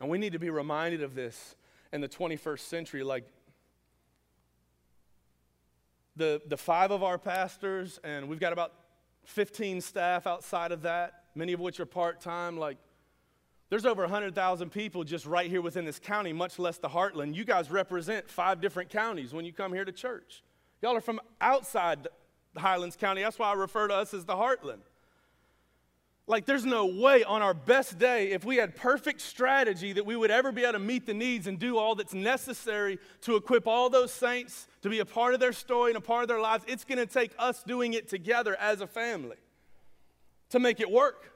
And 0.00 0.10
we 0.10 0.18
need 0.18 0.32
to 0.32 0.40
be 0.40 0.50
reminded 0.50 1.02
of 1.02 1.14
this 1.14 1.54
in 1.96 2.00
the 2.00 2.08
21st 2.08 2.60
century. 2.60 3.02
Like 3.02 3.24
the, 6.14 6.40
the 6.46 6.56
five 6.56 6.92
of 6.92 7.02
our 7.02 7.18
pastors, 7.18 7.98
and 8.04 8.28
we've 8.28 8.38
got 8.38 8.52
about 8.52 8.72
15 9.24 9.80
staff 9.80 10.26
outside 10.26 10.70
of 10.70 10.82
that, 10.82 11.24
many 11.34 11.52
of 11.52 11.58
which 11.58 11.80
are 11.80 11.86
part 11.86 12.20
time. 12.20 12.56
Like, 12.56 12.76
There's 13.70 13.84
over 13.84 14.02
100,000 14.02 14.70
people 14.70 15.02
just 15.02 15.26
right 15.26 15.50
here 15.50 15.62
within 15.62 15.84
this 15.84 15.98
county, 15.98 16.32
much 16.32 16.58
less 16.58 16.78
the 16.78 16.88
heartland. 16.88 17.34
You 17.34 17.44
guys 17.44 17.70
represent 17.70 18.30
five 18.30 18.60
different 18.60 18.90
counties 18.90 19.32
when 19.32 19.44
you 19.44 19.52
come 19.52 19.72
here 19.72 19.84
to 19.84 19.92
church. 19.92 20.44
Y'all 20.82 20.94
are 20.94 21.00
from 21.00 21.20
outside 21.40 22.06
the 22.52 22.60
Highlands 22.60 22.94
County. 22.94 23.22
That's 23.22 23.38
why 23.38 23.50
I 23.50 23.54
refer 23.54 23.88
to 23.88 23.94
us 23.94 24.14
as 24.14 24.24
the 24.24 24.34
heartland. 24.34 24.82
Like, 26.28 26.44
there's 26.44 26.64
no 26.64 26.86
way 26.86 27.22
on 27.22 27.40
our 27.40 27.54
best 27.54 28.00
day, 28.00 28.32
if 28.32 28.44
we 28.44 28.56
had 28.56 28.74
perfect 28.74 29.20
strategy, 29.20 29.92
that 29.92 30.04
we 30.04 30.16
would 30.16 30.32
ever 30.32 30.50
be 30.50 30.62
able 30.62 30.72
to 30.72 30.78
meet 30.80 31.06
the 31.06 31.14
needs 31.14 31.46
and 31.46 31.56
do 31.56 31.78
all 31.78 31.94
that's 31.94 32.14
necessary 32.14 32.98
to 33.22 33.36
equip 33.36 33.68
all 33.68 33.90
those 33.90 34.12
saints 34.12 34.66
to 34.82 34.88
be 34.88 34.98
a 34.98 35.04
part 35.04 35.34
of 35.34 35.40
their 35.40 35.52
story 35.52 35.92
and 35.92 35.96
a 35.96 36.00
part 36.00 36.22
of 36.22 36.28
their 36.28 36.40
lives. 36.40 36.64
It's 36.66 36.84
going 36.84 36.98
to 36.98 37.06
take 37.06 37.30
us 37.38 37.62
doing 37.62 37.94
it 37.94 38.08
together 38.08 38.56
as 38.58 38.80
a 38.80 38.88
family 38.88 39.36
to 40.50 40.58
make 40.58 40.80
it 40.80 40.90
work. 40.90 41.32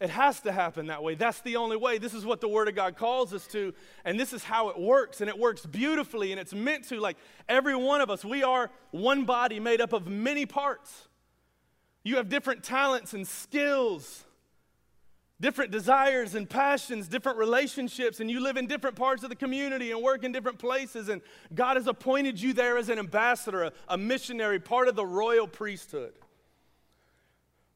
It 0.00 0.08
has 0.10 0.40
to 0.42 0.52
happen 0.52 0.86
that 0.86 1.02
way. 1.02 1.14
That's 1.14 1.40
the 1.40 1.56
only 1.56 1.76
way. 1.76 1.98
This 1.98 2.14
is 2.14 2.24
what 2.24 2.40
the 2.40 2.48
Word 2.48 2.68
of 2.68 2.74
God 2.74 2.96
calls 2.96 3.34
us 3.34 3.46
to, 3.48 3.74
and 4.06 4.18
this 4.18 4.32
is 4.32 4.44
how 4.44 4.70
it 4.70 4.78
works. 4.78 5.20
And 5.20 5.28
it 5.28 5.36
works 5.36 5.66
beautifully, 5.66 6.30
and 6.30 6.40
it's 6.40 6.54
meant 6.54 6.88
to. 6.88 7.00
Like 7.00 7.18
every 7.46 7.74
one 7.74 8.00
of 8.00 8.08
us, 8.08 8.24
we 8.24 8.42
are 8.42 8.70
one 8.90 9.24
body 9.24 9.60
made 9.60 9.82
up 9.82 9.92
of 9.92 10.06
many 10.06 10.46
parts. 10.46 11.07
You 12.04 12.16
have 12.16 12.28
different 12.28 12.62
talents 12.62 13.12
and 13.12 13.26
skills, 13.26 14.24
different 15.40 15.70
desires 15.70 16.34
and 16.34 16.48
passions, 16.48 17.08
different 17.08 17.38
relationships, 17.38 18.20
and 18.20 18.30
you 18.30 18.40
live 18.40 18.56
in 18.56 18.66
different 18.66 18.96
parts 18.96 19.22
of 19.22 19.30
the 19.30 19.36
community 19.36 19.90
and 19.92 20.02
work 20.02 20.24
in 20.24 20.32
different 20.32 20.58
places. 20.58 21.08
And 21.08 21.22
God 21.54 21.76
has 21.76 21.86
appointed 21.86 22.40
you 22.40 22.52
there 22.52 22.78
as 22.78 22.88
an 22.88 22.98
ambassador, 22.98 23.64
a, 23.64 23.72
a 23.88 23.98
missionary, 23.98 24.58
part 24.58 24.88
of 24.88 24.96
the 24.96 25.06
royal 25.06 25.46
priesthood, 25.46 26.14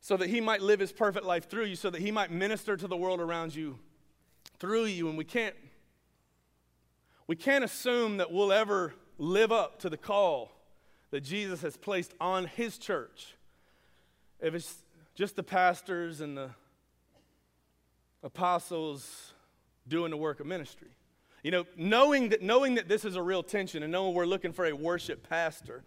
so 0.01 0.17
that 0.17 0.29
He 0.29 0.41
might 0.41 0.63
live 0.63 0.81
His 0.81 0.93
perfect 0.93 1.27
life 1.27 1.49
through 1.49 1.67
you, 1.67 1.77
so 1.77 1.91
that 1.91 2.01
He 2.01 2.11
might 2.11 2.31
minister 2.31 2.77
to 2.77 2.89
the 2.89 2.97
world 2.97 3.21
around 3.21 3.55
you 3.55 3.79
through 4.59 4.85
you. 4.85 5.09
And 5.09 5.19
we 5.19 5.25
can't, 5.25 5.55
we 7.27 7.37
can't 7.37 7.65
assume 7.65 8.17
that 8.17 8.33
we'll 8.33 8.53
ever 8.53 8.95
live 9.19 9.53
up 9.53 9.81
to 9.81 9.91
the 9.91 9.97
call 9.97 10.53
that 11.11 11.21
Jesus 11.21 11.61
has 11.63 11.77
placed 11.77 12.15
on 12.21 12.47
His 12.47 12.79
church 12.79 13.35
if 14.43 14.55
it's 14.55 14.83
just 15.15 15.37
the 15.37 15.43
pastors 15.43 16.21
and 16.21 16.37
the 16.37 16.51
apostles 18.23 19.33
doing 19.89 20.11
the 20.11 20.17
work 20.17 20.41
of 20.41 20.47
ministry. 20.47 20.89
You 21.43 21.51
know, 21.51 21.65
knowing 21.77 22.29
that, 22.31 22.43
knowing 22.43 22.75
that 22.75 22.89
this 22.89 23.05
is 23.05 23.17
a 23.17 23.23
real 23.23 23.43
tension 23.43 23.83
and 23.83 23.91
knowing 23.91 24.15
we're 24.15 24.27
looking 24.27 24.53
for 24.53 24.67
a 24.67 24.73
worship 24.73 25.29
pastor, 25.29 25.83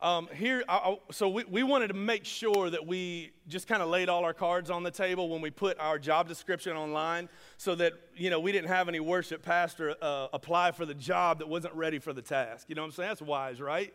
um, 0.00 0.28
here, 0.34 0.62
I, 0.68 0.76
I, 0.76 0.98
so 1.10 1.28
we, 1.28 1.44
we 1.44 1.62
wanted 1.62 1.88
to 1.88 1.94
make 1.94 2.24
sure 2.24 2.70
that 2.70 2.86
we 2.86 3.32
just 3.48 3.66
kind 3.66 3.82
of 3.82 3.88
laid 3.88 4.08
all 4.08 4.24
our 4.24 4.34
cards 4.34 4.70
on 4.70 4.82
the 4.84 4.90
table 4.90 5.28
when 5.28 5.40
we 5.40 5.50
put 5.50 5.78
our 5.80 5.98
job 5.98 6.28
description 6.28 6.76
online 6.76 7.28
so 7.56 7.74
that, 7.74 7.94
you 8.14 8.30
know, 8.30 8.38
we 8.38 8.52
didn't 8.52 8.68
have 8.68 8.88
any 8.88 9.00
worship 9.00 9.42
pastor 9.42 9.96
uh, 10.00 10.28
apply 10.32 10.70
for 10.70 10.86
the 10.86 10.94
job 10.94 11.38
that 11.38 11.48
wasn't 11.48 11.74
ready 11.74 11.98
for 11.98 12.12
the 12.12 12.22
task. 12.22 12.68
You 12.68 12.76
know 12.76 12.82
what 12.82 12.86
I'm 12.86 12.92
saying? 12.92 13.08
That's 13.08 13.22
wise, 13.22 13.60
right? 13.60 13.92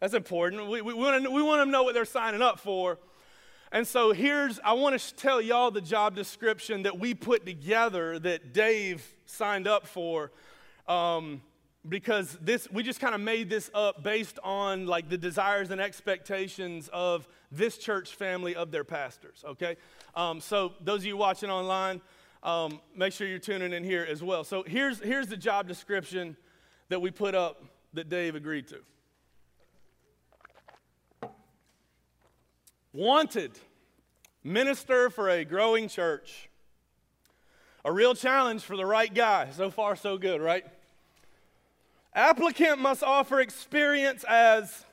That's 0.00 0.14
important. 0.14 0.68
We, 0.68 0.82
we, 0.82 0.94
we, 0.94 1.00
want, 1.00 1.22
to, 1.22 1.30
we 1.30 1.42
want 1.42 1.60
them 1.60 1.68
to 1.68 1.72
know 1.72 1.84
what 1.84 1.94
they're 1.94 2.04
signing 2.04 2.42
up 2.42 2.58
for. 2.58 2.98
And 3.72 3.86
so 3.86 4.12
here's, 4.12 4.60
I 4.64 4.74
want 4.74 4.98
to 4.98 5.14
tell 5.14 5.40
y'all 5.40 5.70
the 5.70 5.80
job 5.80 6.14
description 6.14 6.84
that 6.84 6.98
we 6.98 7.14
put 7.14 7.44
together 7.44 8.18
that 8.20 8.52
Dave 8.52 9.06
signed 9.26 9.66
up 9.66 9.86
for. 9.86 10.30
Um, 10.86 11.42
because 11.88 12.36
this, 12.40 12.68
we 12.70 12.82
just 12.82 13.00
kind 13.00 13.14
of 13.14 13.20
made 13.20 13.48
this 13.48 13.70
up 13.74 14.02
based 14.02 14.38
on 14.42 14.86
like 14.86 15.08
the 15.08 15.18
desires 15.18 15.70
and 15.70 15.80
expectations 15.80 16.88
of 16.92 17.28
this 17.52 17.78
church 17.78 18.14
family 18.14 18.54
of 18.54 18.70
their 18.70 18.84
pastors, 18.84 19.44
okay? 19.46 19.76
Um, 20.14 20.40
so 20.40 20.72
those 20.80 21.00
of 21.00 21.06
you 21.06 21.16
watching 21.16 21.50
online, 21.50 22.00
um, 22.42 22.80
make 22.96 23.12
sure 23.12 23.26
you're 23.26 23.38
tuning 23.38 23.72
in 23.72 23.84
here 23.84 24.06
as 24.08 24.22
well. 24.22 24.44
So 24.44 24.64
here's, 24.66 25.00
here's 25.00 25.28
the 25.28 25.36
job 25.36 25.68
description 25.68 26.36
that 26.88 27.00
we 27.00 27.10
put 27.10 27.34
up 27.34 27.64
that 27.94 28.08
Dave 28.08 28.34
agreed 28.34 28.68
to. 28.68 28.78
Wanted, 32.96 33.50
minister 34.42 35.10
for 35.10 35.28
a 35.28 35.44
growing 35.44 35.86
church. 35.86 36.48
A 37.84 37.92
real 37.92 38.14
challenge 38.14 38.62
for 38.62 38.74
the 38.74 38.86
right 38.86 39.12
guy. 39.12 39.50
So 39.50 39.70
far, 39.70 39.96
so 39.96 40.16
good, 40.16 40.40
right? 40.40 40.64
Applicant 42.14 42.78
must 42.78 43.02
offer 43.02 43.40
experience 43.40 44.24
as 44.26 44.86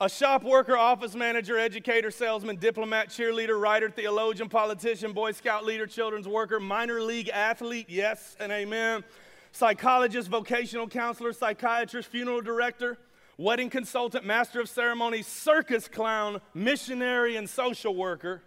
a 0.00 0.08
shop 0.08 0.42
worker, 0.42 0.74
office 0.74 1.14
manager, 1.14 1.58
educator, 1.58 2.10
salesman, 2.10 2.56
diplomat, 2.56 3.10
cheerleader, 3.10 3.60
writer, 3.60 3.90
theologian, 3.90 4.48
politician, 4.48 5.12
Boy 5.12 5.32
Scout 5.32 5.66
leader, 5.66 5.86
children's 5.86 6.26
worker, 6.26 6.58
minor 6.58 7.02
league 7.02 7.28
athlete, 7.28 7.90
yes 7.90 8.38
and 8.40 8.52
amen, 8.52 9.04
psychologist, 9.52 10.30
vocational 10.30 10.88
counselor, 10.88 11.34
psychiatrist, 11.34 12.08
funeral 12.08 12.40
director 12.40 12.96
wedding 13.36 13.70
consultant, 13.70 14.24
master 14.24 14.60
of 14.60 14.68
ceremonies, 14.68 15.26
circus 15.26 15.88
clown, 15.88 16.40
missionary, 16.52 17.36
and 17.36 17.48
social 17.48 17.94
worker. 17.94 18.42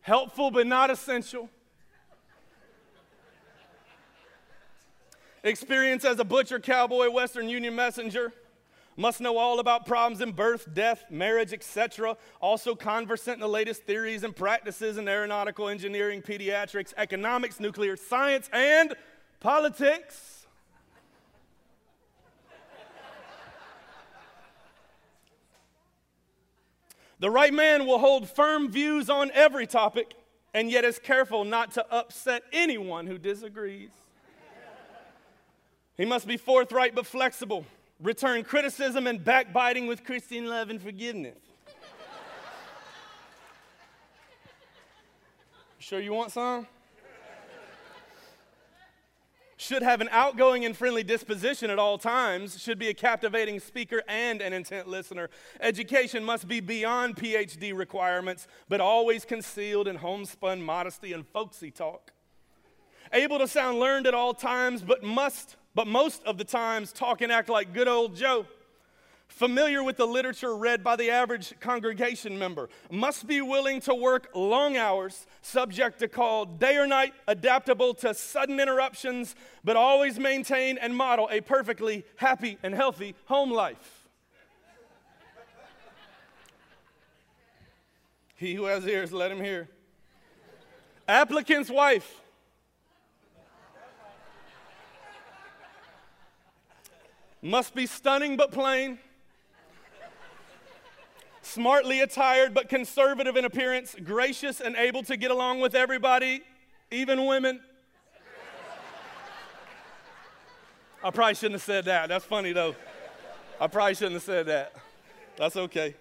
Helpful 0.00 0.50
but 0.50 0.66
not 0.66 0.90
essential. 0.90 1.48
Experience 5.42 6.04
as 6.04 6.18
a 6.18 6.24
butcher, 6.24 6.58
cowboy, 6.58 7.08
Western 7.10 7.48
Union 7.48 7.74
messenger. 7.74 8.32
Must 8.96 9.20
know 9.20 9.38
all 9.38 9.60
about 9.60 9.86
problems 9.86 10.20
in 10.20 10.32
birth, 10.32 10.68
death, 10.74 11.04
marriage, 11.10 11.54
etc. 11.54 12.16
Also 12.40 12.74
conversant 12.74 13.36
in 13.36 13.40
the 13.40 13.48
latest 13.48 13.84
theories 13.84 14.24
and 14.24 14.36
practices 14.36 14.98
in 14.98 15.08
aeronautical 15.08 15.68
engineering, 15.68 16.20
pediatrics, 16.20 16.92
economics, 16.98 17.60
nuclear 17.60 17.96
science, 17.96 18.50
and 18.52 18.94
politics. 19.38 20.39
The 27.20 27.30
right 27.30 27.52
man 27.52 27.86
will 27.86 27.98
hold 27.98 28.30
firm 28.30 28.70
views 28.70 29.10
on 29.10 29.30
every 29.34 29.66
topic 29.66 30.14
and 30.54 30.70
yet 30.70 30.84
is 30.84 30.98
careful 30.98 31.44
not 31.44 31.72
to 31.72 31.86
upset 31.92 32.42
anyone 32.50 33.06
who 33.06 33.18
disagrees. 33.18 33.90
He 35.98 36.06
must 36.06 36.26
be 36.26 36.38
forthright 36.38 36.94
but 36.94 37.06
flexible, 37.06 37.66
return 38.02 38.42
criticism 38.42 39.06
and 39.06 39.22
backbiting 39.22 39.86
with 39.86 40.02
Christian 40.02 40.46
love 40.46 40.70
and 40.70 40.80
forgiveness. 40.80 41.36
sure 45.78 46.00
you 46.00 46.14
want 46.14 46.32
some? 46.32 46.66
Should 49.60 49.82
have 49.82 50.00
an 50.00 50.08
outgoing 50.10 50.64
and 50.64 50.74
friendly 50.74 51.02
disposition 51.02 51.68
at 51.68 51.78
all 51.78 51.98
times, 51.98 52.58
should 52.58 52.78
be 52.78 52.88
a 52.88 52.94
captivating 52.94 53.60
speaker 53.60 54.02
and 54.08 54.40
an 54.40 54.54
intent 54.54 54.88
listener. 54.88 55.28
Education 55.60 56.24
must 56.24 56.48
be 56.48 56.60
beyond 56.60 57.14
PhD 57.14 57.76
requirements, 57.76 58.48
but 58.70 58.80
always 58.80 59.26
concealed 59.26 59.86
in 59.86 59.96
homespun 59.96 60.62
modesty 60.62 61.12
and 61.12 61.26
folksy 61.28 61.70
talk. 61.70 62.12
Able 63.12 63.38
to 63.38 63.46
sound 63.46 63.78
learned 63.78 64.06
at 64.06 64.14
all 64.14 64.32
times, 64.32 64.80
but 64.82 65.02
must, 65.02 65.56
but 65.74 65.86
most 65.86 66.24
of 66.24 66.38
the 66.38 66.44
times 66.44 66.90
talk 66.90 67.20
and 67.20 67.30
act 67.30 67.50
like 67.50 67.74
good 67.74 67.88
old 67.88 68.16
Joe 68.16 68.46
familiar 69.30 69.82
with 69.82 69.96
the 69.96 70.06
literature 70.06 70.54
read 70.56 70.84
by 70.84 70.96
the 70.96 71.10
average 71.10 71.54
congregation 71.60 72.38
member, 72.38 72.68
must 72.90 73.26
be 73.26 73.40
willing 73.40 73.80
to 73.80 73.94
work 73.94 74.28
long 74.34 74.76
hours, 74.76 75.26
subject 75.40 76.00
to 76.00 76.08
call 76.08 76.44
day 76.44 76.76
or 76.76 76.86
night, 76.86 77.14
adaptable 77.26 77.94
to 77.94 78.12
sudden 78.12 78.60
interruptions, 78.60 79.34
but 79.64 79.76
always 79.76 80.18
maintain 80.18 80.76
and 80.78 80.94
model 80.94 81.28
a 81.30 81.40
perfectly 81.40 82.04
happy 82.16 82.58
and 82.62 82.74
healthy 82.74 83.14
home 83.26 83.50
life. 83.50 83.96
he 88.36 88.54
who 88.54 88.64
has 88.64 88.86
ears, 88.86 89.12
let 89.12 89.30
him 89.30 89.38
hear. 89.38 89.68
Applicant's 91.06 91.70
wife. 91.70 92.22
Must 97.42 97.74
be 97.74 97.86
stunning 97.86 98.36
but 98.38 98.50
plain 98.50 98.98
smartly 101.50 102.00
attired 102.00 102.54
but 102.54 102.68
conservative 102.68 103.36
in 103.36 103.44
appearance, 103.44 103.96
gracious 104.04 104.60
and 104.60 104.76
able 104.76 105.02
to 105.02 105.16
get 105.16 105.30
along 105.30 105.60
with 105.60 105.74
everybody, 105.74 106.42
even 106.90 107.26
women. 107.26 107.60
I 111.02 111.10
probably 111.10 111.34
shouldn't 111.34 111.54
have 111.54 111.62
said 111.62 111.86
that. 111.86 112.08
That's 112.08 112.24
funny 112.24 112.52
though. 112.52 112.76
I 113.60 113.66
probably 113.66 113.94
shouldn't 113.94 114.14
have 114.14 114.22
said 114.22 114.46
that. 114.46 114.74
That's 115.36 115.56
okay. 115.56 115.94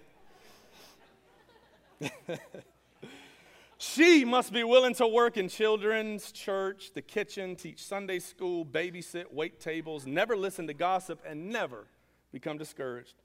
she 3.78 4.26
must 4.26 4.54
be 4.54 4.64
willing 4.64 4.94
to 4.96 5.08
work 5.08 5.38
in 5.38 5.50
children's 5.50 6.32
church, 6.32 6.92
the 6.94 7.02
kitchen, 7.02 7.56
teach 7.56 7.84
Sunday 7.84 8.20
school, 8.20 8.66
babysit, 8.66 9.26
wait 9.32 9.60
tables, 9.60 10.06
never 10.06 10.36
listen 10.36 10.68
to 10.68 10.74
gossip, 10.74 11.22
and 11.26 11.50
never 11.50 11.88
become 12.32 12.58
discouraged. 12.58 13.16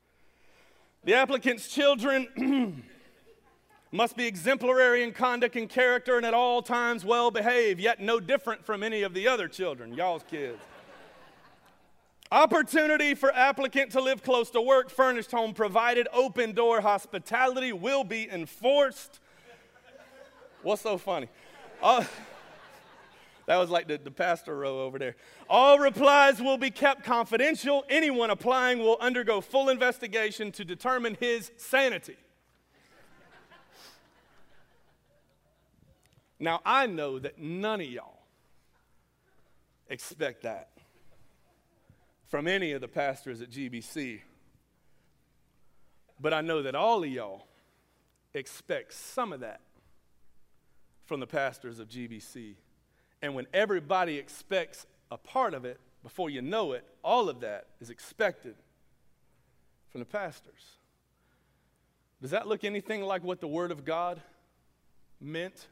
The 1.05 1.13
applicant's 1.13 1.69
children 1.69 2.83
must 3.93 4.17
be 4.17 4.27
exemplary 4.27 5.03
in 5.03 5.13
conduct 5.13 5.55
and 5.55 5.69
character 5.69 6.17
and 6.17 6.25
at 6.25 6.33
all 6.33 6.63
times 6.63 7.05
well 7.05 7.31
behaved, 7.31 7.79
yet 7.79 8.01
no 8.01 8.21
different 8.21 8.65
from 8.65 8.83
any 8.83 9.03
of 9.03 9.13
the 9.13 9.29
other 9.29 9.47
children, 9.47 9.93
y'all's 9.93 10.23
kids. 10.23 10.63
Opportunity 12.33 13.15
for 13.15 13.35
applicant 13.35 13.93
to 13.93 14.01
live 14.01 14.23
close 14.23 14.49
to 14.51 14.63
work, 14.63 14.89
furnished 14.89 15.31
home 15.31 15.53
provided, 15.53 16.09
open 16.11 16.53
door 16.53 16.81
hospitality 16.81 17.73
will 17.73 18.03
be 18.03 18.27
enforced. 18.31 19.21
What's 20.63 20.81
so 20.81 20.97
funny? 20.97 21.29
Uh, 21.83 22.03
that 23.47 23.57
was 23.57 23.71
like 23.71 23.89
the, 23.89 23.99
the 23.99 24.11
pastor 24.11 24.57
row 24.57 24.81
over 24.81 24.99
there. 24.99 25.17
All 25.49 25.79
replies 25.79 26.41
will 26.41 26.59
be 26.59 26.71
kept 26.71 27.05
confidential. 27.05 27.85
Anyone 27.89 28.31
applying 28.31 28.79
will 28.79 28.97
undergo 29.01 29.41
full 29.41 29.69
investigation 29.69 30.51
to 30.53 30.65
determine 30.65 31.17
his 31.21 31.51
sanity. 31.57 32.17
Now, 36.41 36.61
I 36.65 36.87
know 36.87 37.19
that 37.19 37.39
none 37.39 37.81
of 37.81 37.87
y'all 37.87 38.19
expect 39.89 40.43
that 40.43 40.71
from 42.27 42.49
any 42.49 42.73
of 42.73 42.81
the 42.81 42.89
pastors 42.89 43.41
at 43.41 43.51
GBC. 43.51 44.21
But 46.21 46.35
I 46.35 46.41
know 46.41 46.63
that 46.63 46.75
all 46.75 47.03
of 47.03 47.09
y'all 47.09 47.47
expect 48.33 48.93
some 48.93 49.33
of 49.33 49.41
that 49.41 49.61
from 51.05 51.21
the 51.21 51.27
pastors 51.27 51.79
of 51.79 51.89
GBC. 51.89 52.55
And 53.25 53.35
when 53.35 53.47
everybody 53.55 54.19
expects 54.19 54.85
a 55.11 55.17
part 55.17 55.55
of 55.55 55.65
it, 55.65 55.81
before 56.03 56.29
you 56.29 56.43
know 56.43 56.73
it, 56.73 56.85
all 57.03 57.31
of 57.31 57.41
that 57.41 57.69
is 57.81 57.89
expected 57.89 58.55
from 59.89 60.01
the 60.01 60.05
pastors. 60.05 60.77
Does 62.21 62.33
that 62.33 62.47
look 62.47 62.65
anything 62.65 63.01
like 63.01 63.25
what 63.25 63.41
the 63.41 63.49
Word 63.49 63.71
of 63.71 63.87
God 63.87 64.21
meant 65.23 65.69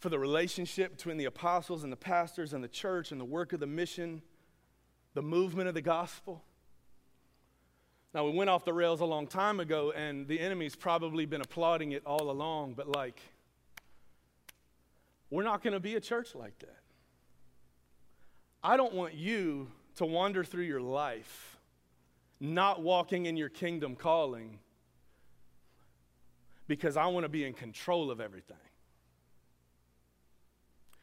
for 0.00 0.08
the 0.08 0.18
relationship 0.18 0.96
between 0.96 1.18
the 1.18 1.26
apostles 1.26 1.84
and 1.84 1.92
the 1.92 1.98
pastors 1.98 2.54
and 2.54 2.64
the 2.64 2.68
church 2.68 3.12
and 3.12 3.20
the 3.20 3.26
work 3.26 3.52
of 3.52 3.60
the 3.60 3.66
mission 3.66 4.22
the 5.12 5.20
movement 5.20 5.68
of 5.68 5.74
the 5.74 5.82
gospel. 5.82 6.42
Now, 8.14 8.24
we 8.24 8.32
went 8.32 8.48
off 8.48 8.64
the 8.64 8.72
rails 8.72 9.02
a 9.02 9.04
long 9.04 9.26
time 9.26 9.60
ago, 9.60 9.92
and 9.94 10.26
the 10.26 10.40
enemy's 10.40 10.76
probably 10.76 11.26
been 11.26 11.42
applauding 11.42 11.92
it 11.92 12.02
all 12.06 12.30
along, 12.30 12.72
but 12.72 12.88
like, 12.88 13.20
we're 15.32 15.42
not 15.42 15.62
going 15.62 15.72
to 15.72 15.80
be 15.80 15.96
a 15.96 16.00
church 16.00 16.34
like 16.34 16.58
that. 16.58 16.76
I 18.62 18.76
don't 18.76 18.92
want 18.92 19.14
you 19.14 19.68
to 19.96 20.04
wander 20.04 20.44
through 20.44 20.64
your 20.64 20.82
life 20.82 21.58
not 22.38 22.82
walking 22.82 23.24
in 23.24 23.36
your 23.36 23.48
kingdom 23.48 23.96
calling 23.96 24.58
because 26.66 26.98
I 26.98 27.06
want 27.06 27.24
to 27.24 27.30
be 27.30 27.44
in 27.44 27.54
control 27.54 28.10
of 28.10 28.20
everything. 28.20 28.56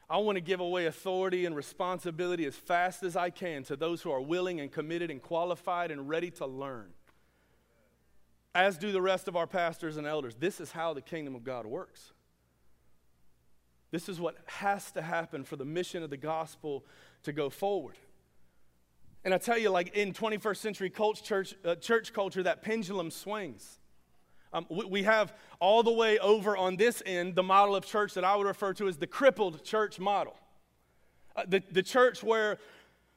I 0.10 0.18
want 0.18 0.36
to 0.36 0.42
give 0.42 0.60
away 0.60 0.86
authority 0.86 1.46
and 1.46 1.56
responsibility 1.56 2.46
as 2.46 2.56
fast 2.56 3.02
as 3.02 3.16
I 3.16 3.32
can 3.32 3.64
to 3.64 3.76
those 3.76 4.04
who 4.04 4.12
are 4.12 4.22
willing 4.22 4.60
and 4.60 4.72
committed 4.72 5.10
and 5.10 5.22
qualified 5.22 5.90
and 5.90 6.08
ready 6.08 6.30
to 6.32 6.46
learn. 6.46 6.90
As 8.54 8.78
do 8.78 8.92
the 8.92 9.02
rest 9.02 9.28
of 9.28 9.36
our 9.36 9.48
pastors 9.48 9.98
and 9.98 10.06
elders. 10.06 10.36
This 10.36 10.60
is 10.60 10.72
how 10.72 10.94
the 10.94 11.02
kingdom 11.02 11.34
of 11.34 11.44
God 11.44 11.66
works. 11.66 12.12
This 13.92 14.08
is 14.08 14.20
what 14.20 14.38
has 14.46 14.92
to 14.92 15.02
happen 15.02 15.44
for 15.44 15.56
the 15.56 15.66
mission 15.66 16.04
of 16.04 16.10
the 16.10 16.18
gospel 16.18 16.86
to 17.24 17.34
go 17.34 17.50
forward. 17.50 17.96
And 19.24 19.34
I 19.34 19.38
tell 19.38 19.58
you, 19.58 19.70
like 19.70 19.96
in 19.96 20.14
21st 20.14 20.58
century 20.58 20.90
church, 20.90 21.56
uh, 21.66 21.76
church 21.76 22.14
culture, 22.14 22.44
that 22.44 22.62
pendulum 22.62 23.12
swings. 23.12 23.80
Um, 24.54 24.66
we, 24.70 24.86
we 24.86 25.04
have 25.04 25.34
all 25.60 25.84
the 25.84 25.92
way 25.92 26.18
over 26.20 26.56
on 26.56 26.78
this 26.78 27.04
end 27.06 27.36
the 27.36 27.44
model 27.44 27.76
of 27.76 27.86
church 27.86 28.14
that 28.14 28.24
I 28.24 28.36
would 28.36 28.48
refer 28.48 28.74
to 28.74 28.88
as 28.88 28.98
the 28.98 29.08
crippled 29.08 29.64
church 29.64 30.00
model. 30.00 30.36
Uh, 31.36 31.44
the, 31.48 31.62
the 31.72 31.84
church 31.84 32.24
where 32.24 32.58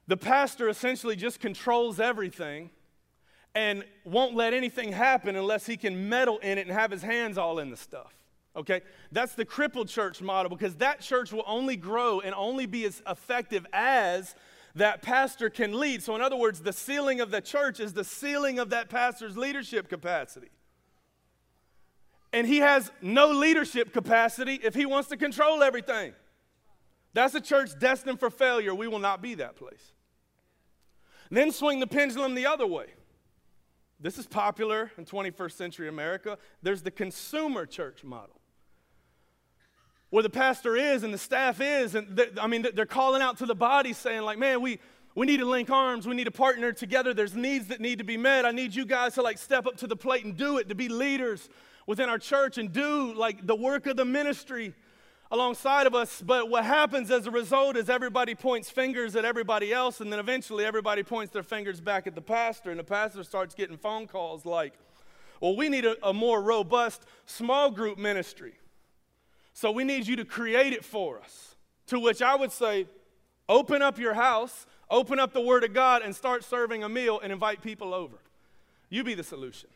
the 0.08 0.16
pastor 0.16 0.68
essentially 0.68 1.16
just 1.16 1.40
controls 1.40 2.00
everything 2.00 2.70
and 3.54 3.84
won't 4.04 4.34
let 4.34 4.54
anything 4.54 4.92
happen 4.92 5.36
unless 5.36 5.66
he 5.66 5.76
can 5.76 6.08
meddle 6.08 6.38
in 6.38 6.58
it 6.58 6.66
and 6.66 6.76
have 6.76 6.90
his 6.90 7.02
hands 7.02 7.38
all 7.38 7.58
in 7.58 7.70
the 7.70 7.76
stuff. 7.76 8.12
Okay? 8.54 8.82
That's 9.10 9.34
the 9.34 9.44
crippled 9.44 9.88
church 9.88 10.20
model 10.20 10.50
because 10.50 10.76
that 10.76 11.00
church 11.00 11.32
will 11.32 11.44
only 11.46 11.76
grow 11.76 12.20
and 12.20 12.34
only 12.34 12.66
be 12.66 12.84
as 12.84 13.02
effective 13.08 13.66
as 13.72 14.34
that 14.74 15.02
pastor 15.02 15.50
can 15.50 15.78
lead. 15.78 16.02
So, 16.02 16.14
in 16.14 16.22
other 16.22 16.36
words, 16.36 16.60
the 16.60 16.72
ceiling 16.72 17.20
of 17.20 17.30
the 17.30 17.40
church 17.40 17.80
is 17.80 17.92
the 17.92 18.04
ceiling 18.04 18.58
of 18.58 18.70
that 18.70 18.88
pastor's 18.88 19.36
leadership 19.36 19.88
capacity 19.88 20.48
and 22.32 22.46
he 22.46 22.58
has 22.58 22.90
no 23.02 23.28
leadership 23.28 23.92
capacity 23.92 24.58
if 24.62 24.74
he 24.74 24.86
wants 24.86 25.08
to 25.10 25.16
control 25.16 25.62
everything. 25.62 26.14
That's 27.12 27.34
a 27.34 27.40
church 27.40 27.70
destined 27.78 28.18
for 28.18 28.30
failure. 28.30 28.74
We 28.74 28.88
will 28.88 28.98
not 28.98 29.20
be 29.20 29.34
that 29.34 29.56
place. 29.56 29.92
Then 31.30 31.50
swing 31.50 31.80
the 31.80 31.86
pendulum 31.86 32.34
the 32.34 32.46
other 32.46 32.66
way. 32.66 32.86
This 34.00 34.18
is 34.18 34.26
popular 34.26 34.90
in 34.96 35.04
21st 35.04 35.52
century 35.52 35.88
America. 35.88 36.38
There's 36.62 36.82
the 36.82 36.90
consumer 36.90 37.66
church 37.66 38.02
model. 38.02 38.40
Where 40.12 40.22
the 40.22 40.28
pastor 40.28 40.76
is 40.76 41.04
and 41.04 41.14
the 41.14 41.16
staff 41.16 41.58
is, 41.58 41.94
and 41.94 42.30
I 42.38 42.46
mean, 42.46 42.66
they're 42.74 42.84
calling 42.84 43.22
out 43.22 43.38
to 43.38 43.46
the 43.46 43.54
body 43.54 43.94
saying, 43.94 44.20
like, 44.20 44.38
man, 44.38 44.60
we, 44.60 44.78
we 45.14 45.24
need 45.24 45.38
to 45.38 45.46
link 45.46 45.70
arms. 45.70 46.06
We 46.06 46.14
need 46.14 46.24
to 46.24 46.30
partner 46.30 46.70
together. 46.70 47.14
There's 47.14 47.34
needs 47.34 47.68
that 47.68 47.80
need 47.80 47.96
to 47.96 48.04
be 48.04 48.18
met. 48.18 48.44
I 48.44 48.50
need 48.50 48.74
you 48.74 48.84
guys 48.84 49.14
to 49.14 49.22
like 49.22 49.38
step 49.38 49.66
up 49.66 49.78
to 49.78 49.86
the 49.86 49.96
plate 49.96 50.26
and 50.26 50.36
do 50.36 50.58
it, 50.58 50.68
to 50.68 50.74
be 50.74 50.90
leaders 50.90 51.48
within 51.86 52.10
our 52.10 52.18
church 52.18 52.58
and 52.58 52.70
do 52.70 53.14
like 53.14 53.46
the 53.46 53.54
work 53.54 53.86
of 53.86 53.96
the 53.96 54.04
ministry 54.04 54.74
alongside 55.30 55.86
of 55.86 55.94
us. 55.94 56.20
But 56.20 56.50
what 56.50 56.66
happens 56.66 57.10
as 57.10 57.26
a 57.26 57.30
result 57.30 57.78
is 57.78 57.88
everybody 57.88 58.34
points 58.34 58.68
fingers 58.68 59.16
at 59.16 59.24
everybody 59.24 59.72
else, 59.72 60.02
and 60.02 60.12
then 60.12 60.18
eventually 60.18 60.66
everybody 60.66 61.02
points 61.02 61.32
their 61.32 61.42
fingers 61.42 61.80
back 61.80 62.06
at 62.06 62.14
the 62.14 62.20
pastor, 62.20 62.70
and 62.70 62.78
the 62.78 62.84
pastor 62.84 63.24
starts 63.24 63.54
getting 63.54 63.78
phone 63.78 64.06
calls 64.06 64.44
like, 64.44 64.74
well, 65.40 65.56
we 65.56 65.70
need 65.70 65.86
a, 65.86 65.96
a 66.06 66.12
more 66.12 66.42
robust 66.42 67.06
small 67.24 67.70
group 67.70 67.96
ministry. 67.96 68.52
So 69.52 69.70
we 69.70 69.84
need 69.84 70.06
you 70.06 70.16
to 70.16 70.24
create 70.24 70.72
it 70.72 70.84
for 70.84 71.20
us. 71.20 71.56
To 71.88 71.98
which 71.98 72.22
I 72.22 72.34
would 72.34 72.52
say, 72.52 72.86
open 73.48 73.82
up 73.82 73.98
your 73.98 74.14
house, 74.14 74.66
open 74.90 75.18
up 75.18 75.32
the 75.32 75.40
Word 75.40 75.64
of 75.64 75.74
God, 75.74 76.02
and 76.02 76.14
start 76.14 76.44
serving 76.44 76.82
a 76.82 76.88
meal 76.88 77.20
and 77.20 77.32
invite 77.32 77.62
people 77.62 77.92
over. 77.92 78.16
You 78.88 79.04
be 79.04 79.14
the 79.14 79.24
solution 79.24 79.68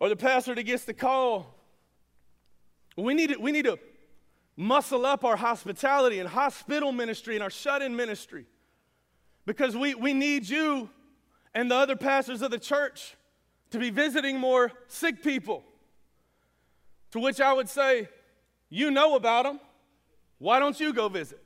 or 0.00 0.08
the 0.08 0.16
pastor 0.16 0.54
that 0.54 0.62
gets 0.62 0.84
the 0.84 0.94
call. 0.94 1.54
We 2.96 3.14
need 3.14 3.36
we 3.38 3.52
need 3.52 3.64
to 3.64 3.78
muscle 4.56 5.06
up 5.06 5.24
our 5.24 5.36
hospitality 5.36 6.18
and 6.18 6.28
hospital 6.28 6.90
ministry 6.90 7.36
and 7.36 7.42
our 7.42 7.50
shut 7.50 7.80
in 7.80 7.94
ministry 7.94 8.44
because 9.46 9.76
we, 9.76 9.94
we 9.94 10.12
need 10.12 10.48
you 10.48 10.90
and 11.54 11.70
the 11.70 11.74
other 11.76 11.94
pastors 11.94 12.42
of 12.42 12.50
the 12.50 12.58
church 12.58 13.16
to 13.70 13.78
be 13.78 13.90
visiting 13.90 14.38
more 14.38 14.72
sick 14.88 15.22
people. 15.22 15.64
To 17.12 17.20
which 17.20 17.40
I 17.40 17.52
would 17.52 17.68
say, 17.68 18.08
You 18.68 18.90
know 18.90 19.16
about 19.16 19.44
them. 19.44 19.60
Why 20.38 20.58
don't 20.58 20.78
you 20.78 20.92
go 20.92 21.08
visit? 21.08 21.42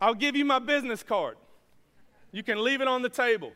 I'll 0.00 0.14
give 0.14 0.34
you 0.34 0.44
my 0.44 0.58
business 0.58 1.02
card. 1.02 1.36
You 2.32 2.42
can 2.42 2.64
leave 2.64 2.80
it 2.80 2.88
on 2.88 3.02
the 3.02 3.08
table. 3.08 3.52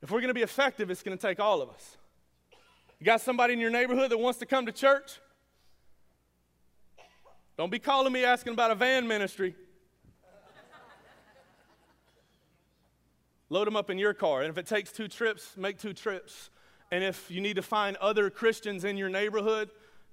If 0.00 0.10
we're 0.10 0.20
going 0.20 0.28
to 0.28 0.34
be 0.34 0.42
effective, 0.42 0.90
it's 0.90 1.02
going 1.02 1.16
to 1.16 1.26
take 1.26 1.40
all 1.40 1.60
of 1.60 1.68
us. 1.68 1.96
You 2.98 3.06
got 3.06 3.20
somebody 3.20 3.52
in 3.52 3.60
your 3.60 3.70
neighborhood 3.70 4.10
that 4.10 4.18
wants 4.18 4.38
to 4.38 4.46
come 4.46 4.66
to 4.66 4.72
church? 4.72 5.20
Don't 7.56 7.70
be 7.70 7.78
calling 7.78 8.12
me 8.12 8.24
asking 8.24 8.54
about 8.54 8.70
a 8.70 8.74
van 8.74 9.06
ministry. 9.06 9.54
Load 13.50 13.66
them 13.66 13.76
up 13.76 13.90
in 13.90 13.98
your 13.98 14.14
car. 14.14 14.40
And 14.40 14.50
if 14.50 14.58
it 14.58 14.66
takes 14.66 14.90
two 14.90 15.08
trips, 15.08 15.56
make 15.56 15.78
two 15.78 15.92
trips. 15.92 16.50
And 16.94 17.02
if 17.02 17.28
you 17.28 17.40
need 17.40 17.56
to 17.56 17.62
find 17.62 17.96
other 17.96 18.30
Christians 18.30 18.84
in 18.84 18.96
your 18.96 19.08
neighborhood 19.08 19.68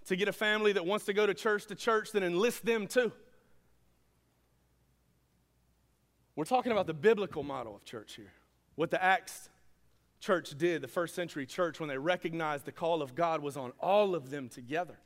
to 0.07 0.15
get 0.15 0.27
a 0.27 0.33
family 0.33 0.73
that 0.73 0.83
wants 0.83 1.05
to 1.05 1.13
go 1.13 1.27
to 1.27 1.33
church 1.35 1.67
to 1.67 1.75
church, 1.75 2.11
then 2.11 2.23
enlist 2.23 2.65
them 2.65 2.87
too. 2.87 3.11
We're 6.35 6.45
talking 6.45 6.71
about 6.71 6.87
the 6.87 6.95
biblical 6.95 7.43
model 7.43 7.75
of 7.75 7.85
church 7.85 8.15
here. 8.15 8.33
What 8.73 8.89
the 8.89 9.03
Acts 9.03 9.49
church 10.19 10.57
did, 10.57 10.81
the 10.81 10.87
first 10.87 11.13
century 11.13 11.45
church, 11.45 11.79
when 11.79 11.87
they 11.87 11.99
recognized 11.99 12.65
the 12.65 12.71
call 12.71 13.03
of 13.03 13.13
God 13.13 13.43
was 13.43 13.57
on 13.57 13.73
all 13.79 14.15
of 14.15 14.31
them 14.31 14.49
together. 14.49 14.97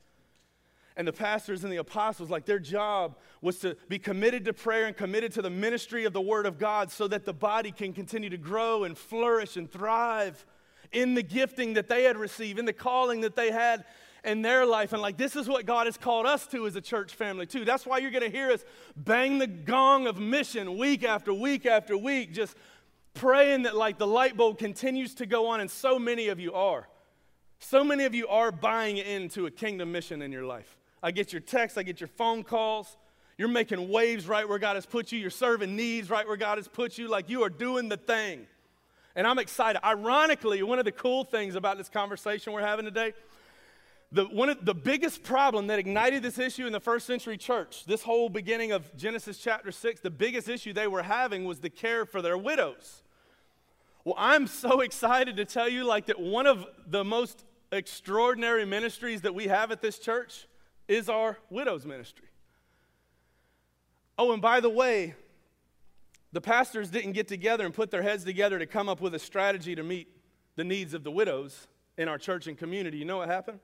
And 0.96 1.06
the 1.06 1.12
pastors 1.12 1.66
and 1.66 1.74
the 1.74 1.78
apostles, 1.78 2.30
like 2.30 2.46
their 2.46 2.58
job 2.58 3.18
was 3.42 3.60
to 3.60 3.76
be 3.90 4.00
committed 4.00 4.46
to 4.46 4.54
prayer 4.54 4.86
and 4.86 4.96
committed 4.96 5.34
to 5.34 5.42
the 5.42 5.50
ministry 5.50 6.06
of 6.06 6.14
the 6.14 6.22
Word 6.22 6.46
of 6.46 6.58
God 6.58 6.90
so 6.90 7.06
that 7.10 7.26
the 7.26 7.34
body 7.34 7.74
can 7.74 7.92
continue 7.92 8.30
to 8.30 8.38
grow 8.38 8.86
and 8.86 8.98
flourish 8.98 9.58
and 9.58 9.70
thrive 9.70 10.46
in 10.92 11.14
the 11.14 11.24
gifting 11.24 11.74
that 11.74 11.88
they 11.88 12.04
had 12.04 12.18
received, 12.18 12.60
in 12.60 12.66
the 12.66 12.74
calling 12.74 13.22
that 13.22 13.36
they 13.36 13.52
had 13.52 13.86
in 14.24 14.42
their 14.42 14.66
life. 14.66 14.94
And 14.94 15.02
like 15.02 15.18
this 15.18 15.36
is 15.36 15.48
what 15.48 15.66
God 15.66 15.88
has 15.88 15.98
called 15.98 16.26
us 16.26 16.48
to 16.48 16.66
as 16.68 16.76
a 16.76 16.82
church 16.82 17.14
family, 17.14 17.46
too. 17.46 17.66
That's 17.66 17.86
why 17.86 18.00
you're 18.00 18.12
going 18.12 18.24
to 18.24 18.36
hear 18.36 18.52
us 18.52 18.64
bang 18.96 19.38
the 19.38 19.48
gong 19.48 20.08
of 20.08 20.20
mission 20.20 20.78
week 20.78 21.04
after 21.04 21.34
week 21.34 21.66
after 21.66 21.96
week, 21.98 22.34
just 22.34 22.56
praying 23.14 23.64
that 23.64 23.76
like 23.76 23.98
the 23.98 24.08
light 24.08 24.36
bulb 24.36 24.58
continues 24.58 25.16
to 25.16 25.26
go 25.26 25.48
on, 25.48 25.60
and 25.62 25.72
so 25.72 25.98
many 25.98 26.28
of 26.28 26.40
you 26.40 26.54
are. 26.54 26.88
So 27.60 27.84
many 27.84 28.06
of 28.06 28.14
you 28.14 28.28
are 28.28 28.52
buying 28.52 28.98
into 28.98 29.46
a 29.46 29.52
kingdom 29.52 29.92
mission 29.92 30.22
in 30.22 30.32
your 30.32 30.44
life. 30.44 30.78
I 31.02 31.12
get 31.12 31.32
your 31.32 31.40
texts, 31.40 31.78
I 31.78 31.84
get 31.84 32.02
your 32.02 32.10
phone 32.10 32.44
calls. 32.44 32.98
You're 33.38 33.48
making 33.50 33.90
waves 33.90 34.28
right 34.28 34.48
where 34.48 34.60
God 34.60 34.76
has 34.76 34.86
put 34.86 35.12
you. 35.12 35.20
You're 35.20 35.30
serving 35.30 35.76
needs 35.76 36.10
right 36.10 36.26
where 36.26 36.38
God 36.38 36.58
has 36.58 36.68
put 36.68 36.98
you. 36.98 37.10
Like 37.10 37.30
you 37.30 37.44
are 37.44 37.50
doing 37.50 37.90
the 37.90 37.98
thing. 37.98 38.48
And 39.16 39.26
I'm 39.26 39.40
excited. 39.40 39.86
Ironically, 39.86 40.62
one 40.64 40.80
of 40.80 40.86
the 40.86 40.92
cool 40.92 41.24
things 41.24 41.56
about 41.56 41.78
this 41.78 41.88
conversation 41.88 42.52
we're 42.52 42.62
having 42.62 42.86
today, 42.86 43.14
the, 44.12 44.26
one 44.26 44.50
of 44.50 44.64
the 44.66 44.74
biggest 44.74 45.24
problem 45.24 45.68
that 45.68 45.80
ignited 45.80 46.22
this 46.22 46.38
issue 46.38 46.68
in 46.68 46.74
the 46.74 46.80
first 46.80 47.08
century 47.08 47.38
church, 47.38 47.86
this 47.86 48.04
whole 48.04 48.30
beginning 48.30 48.72
of 48.72 48.96
Genesis 48.98 49.38
chapter 49.38 49.72
6, 49.72 50.02
the 50.02 50.10
biggest 50.10 50.50
issue 50.50 50.74
they 50.74 50.88
were 50.88 51.04
having 51.04 51.46
was 51.46 51.60
the 51.60 51.70
care 51.70 52.06
for 52.06 52.22
their 52.22 52.38
widows. 52.38 53.04
Well, 54.04 54.16
I'm 54.18 54.48
so 54.48 54.80
excited 54.82 55.38
to 55.38 55.46
tell 55.46 55.70
you 55.70 55.84
like 55.84 56.08
that 56.08 56.20
one 56.20 56.46
of 56.46 56.66
the 56.88 57.04
most 57.04 57.46
extraordinary 57.72 58.66
ministries 58.66 59.22
that 59.22 59.34
we 59.34 59.48
have 59.48 59.72
at 59.72 59.82
this 59.82 59.98
church 59.98 60.48
is 60.88 61.10
our 61.10 61.38
widows 61.50 61.86
ministry. 61.86 62.28
Oh, 64.18 64.32
and 64.32 64.42
by 64.42 64.60
the 64.60 64.70
way, 64.70 65.16
the 66.36 66.42
pastors 66.42 66.90
didn't 66.90 67.14
get 67.14 67.30
together 67.30 67.66
and 67.66 67.74
put 67.74 67.92
their 67.92 68.02
heads 68.02 68.26
together 68.26 68.60
to 68.60 68.66
come 68.66 68.90
up 68.90 69.00
with 69.00 69.16
a 69.16 69.20
strategy 69.20 69.74
to 69.74 69.84
meet 69.84 70.10
the 70.58 70.66
needs 70.66 70.94
of 70.94 71.06
the 71.06 71.10
widows 71.10 71.68
in 71.98 72.10
our 72.10 72.18
church 72.18 72.46
and 72.48 72.58
community. 72.58 72.98
You 72.98 73.06
know 73.06 73.20
what 73.20 73.30
happened? 73.30 73.58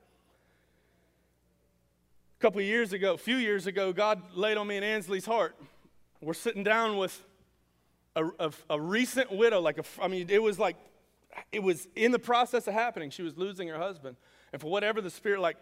A 2.38 2.40
couple 2.40 2.62
years 2.62 2.94
ago, 2.94 3.12
a 3.12 3.18
few 3.18 3.36
years 3.36 3.66
ago, 3.66 3.92
God 3.92 4.22
laid 4.34 4.56
on 4.56 4.66
me 4.66 4.76
and 4.76 4.84
Ansley's 4.86 5.26
heart. 5.26 5.54
We're 6.22 6.32
sitting 6.32 6.64
down 6.64 6.96
with 6.96 7.22
a, 8.16 8.24
a, 8.40 8.50
a 8.70 8.80
recent 8.80 9.30
widow, 9.30 9.60
like 9.60 9.76
a, 9.76 9.84
I 10.00 10.08
mean, 10.08 10.30
it 10.30 10.42
was 10.42 10.58
like, 10.58 10.76
it 11.52 11.62
was 11.62 11.86
in 11.94 12.10
the 12.10 12.18
process 12.18 12.66
of 12.68 12.72
happening. 12.72 13.10
She 13.10 13.22
was 13.22 13.36
losing 13.36 13.68
her 13.68 13.76
husband. 13.76 14.16
And 14.50 14.62
for 14.62 14.70
whatever 14.70 15.02
the 15.02 15.10
Spirit, 15.10 15.40
like, 15.40 15.58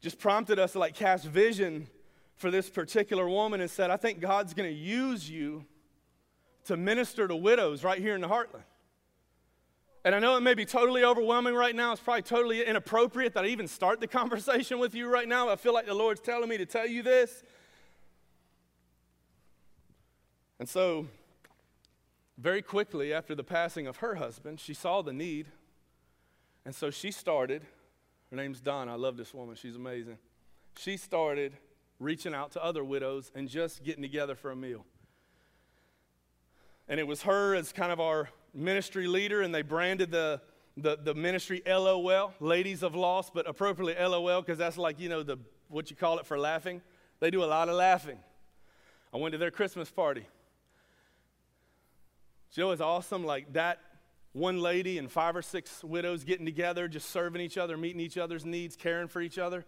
just 0.00 0.18
prompted 0.18 0.58
us 0.58 0.72
to, 0.72 0.78
like, 0.78 0.94
cast 0.94 1.26
vision 1.26 1.86
for 2.36 2.50
this 2.50 2.70
particular 2.70 3.28
woman 3.28 3.60
and 3.60 3.70
said, 3.70 3.90
I 3.90 3.98
think 3.98 4.20
God's 4.20 4.54
going 4.54 4.70
to 4.70 4.74
use 4.74 5.28
you 5.28 5.66
to 6.66 6.76
minister 6.76 7.26
to 7.26 7.36
widows 7.36 7.82
right 7.82 7.98
here 7.98 8.14
in 8.14 8.20
the 8.20 8.28
heartland. 8.28 8.64
And 10.04 10.14
I 10.14 10.20
know 10.20 10.36
it 10.36 10.40
may 10.40 10.54
be 10.54 10.64
totally 10.64 11.02
overwhelming 11.02 11.54
right 11.54 11.74
now. 11.74 11.90
It's 11.90 12.00
probably 12.00 12.22
totally 12.22 12.64
inappropriate 12.64 13.34
that 13.34 13.44
I 13.44 13.48
even 13.48 13.66
start 13.66 14.00
the 14.00 14.06
conversation 14.06 14.78
with 14.78 14.94
you 14.94 15.08
right 15.08 15.26
now. 15.26 15.48
I 15.48 15.56
feel 15.56 15.74
like 15.74 15.86
the 15.86 15.94
Lord's 15.94 16.20
telling 16.20 16.48
me 16.48 16.56
to 16.58 16.66
tell 16.66 16.86
you 16.86 17.02
this. 17.02 17.42
And 20.58 20.68
so, 20.68 21.08
very 22.38 22.62
quickly 22.62 23.12
after 23.12 23.34
the 23.34 23.44
passing 23.44 23.86
of 23.86 23.96
her 23.96 24.14
husband, 24.14 24.60
she 24.60 24.74
saw 24.74 25.02
the 25.02 25.12
need. 25.12 25.46
And 26.64 26.74
so 26.74 26.90
she 26.90 27.10
started, 27.10 27.62
her 28.30 28.36
name's 28.36 28.60
Donna. 28.60 28.92
I 28.92 28.96
love 28.96 29.16
this 29.16 29.34
woman, 29.34 29.56
she's 29.56 29.76
amazing. 29.76 30.18
She 30.78 30.96
started 30.96 31.56
reaching 31.98 32.34
out 32.34 32.52
to 32.52 32.62
other 32.62 32.84
widows 32.84 33.32
and 33.34 33.48
just 33.48 33.82
getting 33.82 34.02
together 34.02 34.34
for 34.34 34.50
a 34.50 34.56
meal. 34.56 34.84
And 36.88 37.00
it 37.00 37.06
was 37.06 37.22
her 37.22 37.54
as 37.54 37.72
kind 37.72 37.90
of 37.90 38.00
our 38.00 38.28
ministry 38.54 39.06
leader, 39.06 39.42
and 39.42 39.54
they 39.54 39.62
branded 39.62 40.10
the, 40.10 40.40
the, 40.76 40.96
the 40.96 41.14
ministry 41.14 41.62
LOL, 41.66 42.32
Ladies 42.40 42.82
of 42.82 42.94
Loss, 42.94 43.30
but 43.30 43.48
appropriately 43.48 43.94
LOL 44.02 44.40
because 44.40 44.58
that's 44.58 44.78
like, 44.78 45.00
you 45.00 45.08
know, 45.08 45.22
the, 45.22 45.38
what 45.68 45.90
you 45.90 45.96
call 45.96 46.18
it 46.18 46.26
for 46.26 46.38
laughing. 46.38 46.80
They 47.20 47.30
do 47.30 47.42
a 47.42 47.46
lot 47.46 47.68
of 47.68 47.74
laughing. 47.74 48.18
I 49.12 49.16
went 49.18 49.32
to 49.32 49.38
their 49.38 49.50
Christmas 49.50 49.90
party. 49.90 50.26
Joe 52.52 52.70
is 52.70 52.80
awesome. 52.80 53.24
Like 53.24 53.52
that 53.54 53.80
one 54.32 54.60
lady 54.60 54.98
and 54.98 55.10
five 55.10 55.34
or 55.34 55.42
six 55.42 55.82
widows 55.82 56.24
getting 56.24 56.46
together, 56.46 56.88
just 56.88 57.10
serving 57.10 57.40
each 57.40 57.58
other, 57.58 57.76
meeting 57.76 58.00
each 58.00 58.18
other's 58.18 58.44
needs, 58.44 58.76
caring 58.76 59.08
for 59.08 59.20
each 59.20 59.38
other 59.38 59.64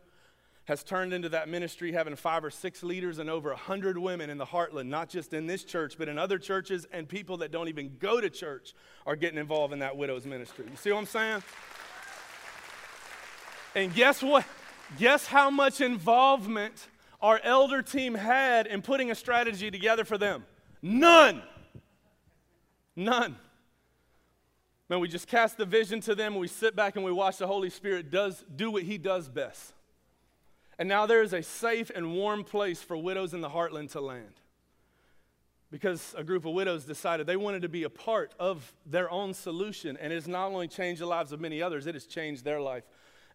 has 0.69 0.85
turned 0.85 1.15
into 1.15 1.31
that 1.31 1.49
ministry, 1.49 1.93
having 1.93 2.15
five 2.15 2.45
or 2.45 2.51
six 2.51 2.83
leaders 2.83 3.19
and 3.19 3.31
over 3.31 3.53
a 3.53 3.57
hundred 3.57 3.97
women 3.97 4.29
in 4.29 4.37
the 4.37 4.45
heartland, 4.45 4.85
not 4.85 5.09
just 5.09 5.33
in 5.33 5.47
this 5.47 5.65
church, 5.65 5.97
but 5.97 6.11
in 6.11 6.19
other 6.19 6.39
churches, 6.39 6.87
and 6.93 7.09
people 7.09 7.39
that 7.39 7.51
don't 7.51 7.69
even 7.69 7.97
go 7.99 8.21
to 8.21 8.29
church 8.29 8.75
are 9.07 9.17
getting 9.17 9.39
involved 9.39 9.73
in 9.73 9.79
that 9.79 9.97
widow's 9.97 10.27
ministry. 10.27 10.67
You 10.71 10.77
see 10.77 10.93
what 10.93 10.99
I'm 10.99 11.07
saying? 11.07 11.43
And 13.75 13.95
guess 13.95 14.23
what? 14.23 14.45
Guess 14.99 15.27
how 15.27 15.49
much 15.49 15.81
involvement 15.81 16.89
our 17.23 17.41
elder 17.43 17.81
team 17.81 18.15
had 18.15 18.67
in 18.67 18.83
putting 18.83 19.11
a 19.11 19.15
strategy 19.15 19.71
together 19.71 20.05
for 20.05 20.19
them? 20.19 20.45
None. 20.83 21.43
None. 22.95 23.37
Man, 24.91 25.01
we 25.01 25.09
just 25.09 25.29
cast 25.29 25.57
the 25.57 25.65
vision 25.65 26.03
to 26.03 26.15
them, 26.15 26.35
we 26.35 26.47
sit 26.47 26.77
back 26.77 26.97
and 26.97 27.07
we 27.07 27.13
watch 27.13 27.39
the 27.39 27.47
Holy 27.47 27.71
Spirit 27.71 28.11
does 28.11 28.45
do 28.55 28.71
what 28.71 28.83
he 28.83 28.99
does 28.99 29.31
best. 29.31 29.73
And 30.79 30.89
now 30.89 31.07
there 31.07 31.23
is 31.23 31.33
a 31.33 31.43
safe 31.43 31.91
and 31.95 32.15
warm 32.15 32.45
place 32.45 32.83
for 32.83 32.97
widows 32.97 33.35
in 33.35 33.41
the 33.41 33.51
heartland 33.51 33.91
to 33.93 34.01
land. 34.01 34.41
Because 35.71 36.15
a 36.17 36.25
group 36.25 36.47
of 36.47 36.55
widows 36.55 36.85
decided 36.85 37.27
they 37.27 37.37
wanted 37.37 37.63
to 37.63 37.69
be 37.69 37.83
a 37.83 37.91
part 37.91 38.33
of 38.39 38.73
their 38.87 39.11
own 39.11 39.35
solution. 39.35 39.99
And 40.01 40.13
it 40.13 40.17
has 40.17 40.29
not 40.29 40.47
only 40.47 40.69
changed 40.69 41.01
the 41.01 41.07
lives 41.07 41.33
of 41.33 41.41
many 41.41 41.61
others, 41.61 41.87
it 41.87 41.95
has 41.95 42.07
changed 42.07 42.45
their 42.45 42.61
life 42.61 42.85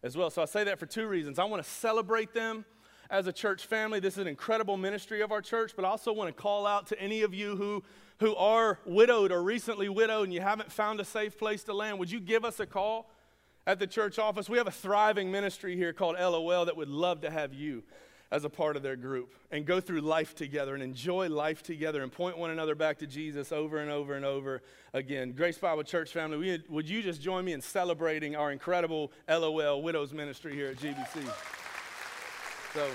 as 0.02 0.16
well. 0.16 0.30
So 0.30 0.42
I 0.42 0.46
say 0.46 0.64
that 0.64 0.78
for 0.78 0.86
two 0.86 1.06
reasons. 1.06 1.38
I 1.38 1.44
want 1.44 1.62
to 1.62 1.68
celebrate 1.68 2.32
them 2.34 2.64
as 3.10 3.26
a 3.26 3.32
church 3.32 3.66
family. 3.66 4.00
This 4.00 4.14
is 4.14 4.18
an 4.18 4.26
incredible 4.26 4.76
ministry 4.76 5.20
of 5.20 5.30
our 5.30 5.42
church, 5.42 5.72
but 5.76 5.84
I 5.84 5.88
also 5.88 6.12
want 6.12 6.34
to 6.34 6.42
call 6.42 6.66
out 6.66 6.86
to 6.88 7.00
any 7.00 7.22
of 7.22 7.34
you 7.34 7.56
who, 7.56 7.84
who 8.20 8.34
are 8.36 8.80
widowed 8.84 9.30
or 9.30 9.42
recently 9.42 9.88
widowed 9.88 10.24
and 10.24 10.32
you 10.32 10.40
haven't 10.40 10.72
found 10.72 11.00
a 11.00 11.04
safe 11.04 11.38
place 11.38 11.62
to 11.64 11.74
land. 11.74 11.98
Would 11.98 12.10
you 12.10 12.20
give 12.20 12.44
us 12.44 12.58
a 12.58 12.66
call? 12.66 13.10
At 13.66 13.78
the 13.78 13.86
church 13.86 14.18
office. 14.18 14.48
We 14.48 14.58
have 14.58 14.66
a 14.66 14.72
thriving 14.72 15.30
ministry 15.30 15.76
here 15.76 15.92
called 15.92 16.16
LOL 16.18 16.64
that 16.66 16.76
would 16.76 16.88
love 16.88 17.22
to 17.22 17.30
have 17.30 17.54
you 17.54 17.82
as 18.30 18.44
a 18.44 18.50
part 18.50 18.76
of 18.76 18.82
their 18.82 18.96
group 18.96 19.32
and 19.50 19.64
go 19.64 19.80
through 19.80 20.00
life 20.00 20.34
together 20.34 20.74
and 20.74 20.82
enjoy 20.82 21.28
life 21.28 21.62
together 21.62 22.02
and 22.02 22.10
point 22.10 22.36
one 22.36 22.50
another 22.50 22.74
back 22.74 22.98
to 22.98 23.06
Jesus 23.06 23.52
over 23.52 23.78
and 23.78 23.90
over 23.90 24.14
and 24.14 24.24
over 24.24 24.60
again. 24.92 25.32
Grace 25.32 25.58
Bible 25.58 25.84
Church 25.84 26.10
family, 26.10 26.62
would 26.68 26.88
you 26.88 27.02
just 27.02 27.22
join 27.22 27.44
me 27.44 27.52
in 27.52 27.60
celebrating 27.60 28.34
our 28.34 28.50
incredible 28.50 29.12
LOL 29.28 29.82
Widows 29.82 30.12
Ministry 30.12 30.54
here 30.54 30.70
at 30.70 30.76
GBC? 30.76 31.24
So. 32.72 32.88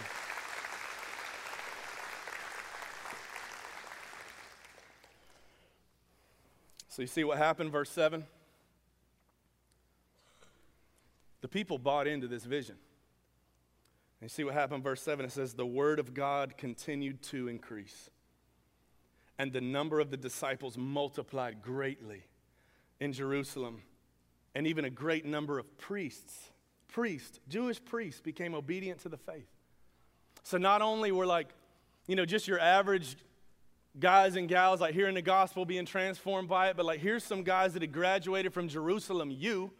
So 6.89 7.03
you 7.03 7.07
see 7.07 7.23
what 7.23 7.37
happened, 7.37 7.71
verse 7.71 7.89
7? 7.91 8.25
The 11.41 11.47
people 11.47 11.77
bought 11.77 12.07
into 12.07 12.27
this 12.27 12.43
vision. 12.43 12.75
And 14.19 14.25
you 14.25 14.29
see 14.29 14.43
what 14.43 14.53
happened, 14.53 14.83
verse 14.83 15.01
7 15.01 15.25
it 15.25 15.31
says, 15.31 15.53
The 15.53 15.65
word 15.65 15.99
of 15.99 16.13
God 16.13 16.57
continued 16.57 17.21
to 17.23 17.47
increase, 17.47 18.09
and 19.37 19.53
the 19.53 19.61
number 19.61 19.99
of 19.99 20.11
the 20.11 20.17
disciples 20.17 20.77
multiplied 20.77 21.61
greatly 21.61 22.23
in 22.99 23.13
Jerusalem, 23.13 23.81
and 24.53 24.67
even 24.67 24.83
a 24.83 24.89
great 24.89 25.25
number 25.25 25.57
of 25.57 25.77
priests, 25.77 26.51
priests, 26.89 27.39
Jewish 27.47 27.83
priests, 27.83 28.19
became 28.19 28.53
obedient 28.53 28.99
to 29.01 29.09
the 29.09 29.17
faith. 29.17 29.47
So 30.43 30.57
not 30.57 30.81
only 30.81 31.11
were 31.11 31.25
like, 31.25 31.49
you 32.07 32.15
know, 32.15 32.25
just 32.25 32.47
your 32.47 32.59
average 32.59 33.15
guys 33.99 34.35
and 34.35 34.49
gals 34.49 34.81
like 34.81 34.93
hearing 34.93 35.15
the 35.15 35.21
gospel 35.21 35.65
being 35.65 35.85
transformed 35.85 36.49
by 36.49 36.69
it, 36.69 36.75
but 36.75 36.85
like 36.85 36.99
here's 36.99 37.23
some 37.23 37.43
guys 37.43 37.73
that 37.73 37.81
had 37.81 37.91
graduated 37.91 38.53
from 38.53 38.67
Jerusalem, 38.67 39.31
you 39.31 39.71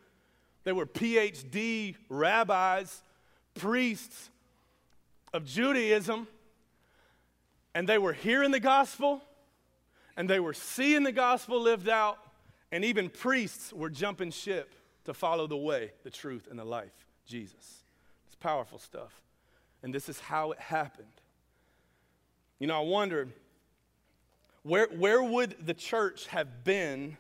they 0.64 0.72
were 0.72 0.86
PhD 0.86 1.96
rabbis, 2.10 3.02
priests 3.56 4.30
of 5.34 5.46
Judaism, 5.46 6.28
and 7.74 7.88
they 7.88 7.98
were 7.98 8.14
hearing 8.14 8.52
the 8.52 8.60
gospel 8.60 9.22
and 10.20 10.30
they 10.30 10.42
were 10.42 10.54
seeing 10.54 11.04
the 11.04 11.14
gospel 11.14 11.62
lived 11.62 11.88
out, 11.88 12.18
and 12.74 12.84
even 12.84 13.10
priests 13.10 13.72
were 13.72 13.90
jumping 13.90 14.32
ship 14.32 14.74
to 15.06 15.14
follow 15.14 15.48
the 15.48 15.56
way, 15.56 15.94
the 16.04 16.10
truth, 16.10 16.46
and 16.52 16.60
the 16.60 16.66
life, 16.66 17.08
Jesus. 17.26 17.86
It's 18.26 18.36
powerful 18.36 18.80
stuff. 18.80 19.22
And 19.82 19.96
this 19.96 20.10
is 20.10 20.20
how 20.20 20.52
it 20.52 20.60
happened. 20.60 21.08
You 22.60 22.68
know, 22.68 22.78
I 22.78 22.84
wonder 22.84 23.30
where, 24.64 24.88
where 24.88 25.24
would 25.24 25.56
the 25.66 25.74
church 25.74 26.28
have 26.28 26.66
been 26.66 27.16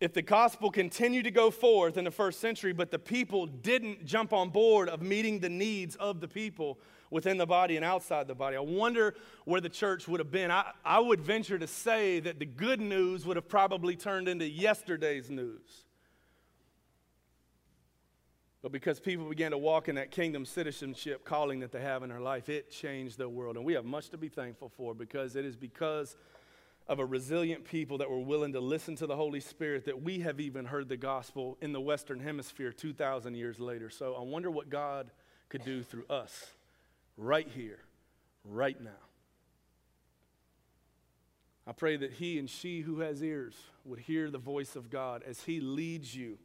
if 0.00 0.12
the 0.12 0.22
gospel 0.22 0.70
continued 0.70 1.24
to 1.24 1.30
go 1.30 1.50
forth 1.50 1.96
in 1.96 2.04
the 2.04 2.10
first 2.10 2.40
century, 2.40 2.72
but 2.72 2.90
the 2.90 2.98
people 2.98 3.46
didn't 3.46 4.04
jump 4.04 4.32
on 4.32 4.50
board 4.50 4.88
of 4.88 5.00
meeting 5.00 5.40
the 5.40 5.48
needs 5.48 5.96
of 5.96 6.20
the 6.20 6.28
people 6.28 6.78
within 7.10 7.38
the 7.38 7.46
body 7.46 7.76
and 7.76 7.84
outside 7.84 8.28
the 8.28 8.34
body, 8.34 8.56
I 8.56 8.60
wonder 8.60 9.14
where 9.44 9.60
the 9.60 9.68
church 9.68 10.06
would 10.08 10.20
have 10.20 10.30
been. 10.30 10.50
I, 10.50 10.72
I 10.84 10.98
would 10.98 11.20
venture 11.20 11.58
to 11.58 11.66
say 11.66 12.20
that 12.20 12.38
the 12.38 12.44
good 12.44 12.80
news 12.80 13.24
would 13.24 13.36
have 13.36 13.48
probably 13.48 13.96
turned 13.96 14.28
into 14.28 14.46
yesterday's 14.46 15.30
news. 15.30 15.86
But 18.62 18.72
because 18.72 18.98
people 18.98 19.28
began 19.28 19.52
to 19.52 19.58
walk 19.58 19.88
in 19.88 19.94
that 19.94 20.10
kingdom 20.10 20.44
citizenship 20.44 21.24
calling 21.24 21.60
that 21.60 21.70
they 21.70 21.80
have 21.80 22.02
in 22.02 22.08
their 22.08 22.20
life, 22.20 22.48
it 22.48 22.70
changed 22.70 23.16
the 23.16 23.28
world. 23.28 23.56
And 23.56 23.64
we 23.64 23.74
have 23.74 23.84
much 23.84 24.10
to 24.10 24.18
be 24.18 24.28
thankful 24.28 24.72
for 24.76 24.92
because 24.92 25.36
it 25.36 25.44
is 25.44 25.56
because 25.56 26.16
of 26.88 27.00
a 27.00 27.04
resilient 27.04 27.64
people 27.64 27.98
that 27.98 28.10
were 28.10 28.20
willing 28.20 28.52
to 28.52 28.60
listen 28.60 28.94
to 28.96 29.06
the 29.06 29.16
Holy 29.16 29.40
Spirit 29.40 29.84
that 29.86 30.02
we 30.02 30.20
have 30.20 30.38
even 30.38 30.64
heard 30.64 30.88
the 30.88 30.96
gospel 30.96 31.58
in 31.60 31.72
the 31.72 31.80
Western 31.80 32.20
Hemisphere 32.20 32.72
2,000 32.72 33.34
years 33.34 33.58
later. 33.58 33.90
So 33.90 34.14
I 34.14 34.22
wonder 34.22 34.50
what 34.50 34.70
God 34.70 35.10
could 35.48 35.64
do 35.64 35.82
through 35.82 36.06
us 36.08 36.46
right 37.16 37.48
here, 37.48 37.80
right 38.44 38.80
now. 38.80 38.90
I 41.66 41.72
pray 41.72 41.96
that 41.96 42.12
he 42.12 42.38
and 42.38 42.48
she 42.48 42.82
who 42.82 43.00
has 43.00 43.20
ears 43.20 43.56
would 43.84 43.98
hear 43.98 44.30
the 44.30 44.38
voice 44.38 44.76
of 44.76 44.88
God 44.88 45.24
as 45.26 45.42
he 45.42 45.60
leads 45.60 46.14
you. 46.14 46.38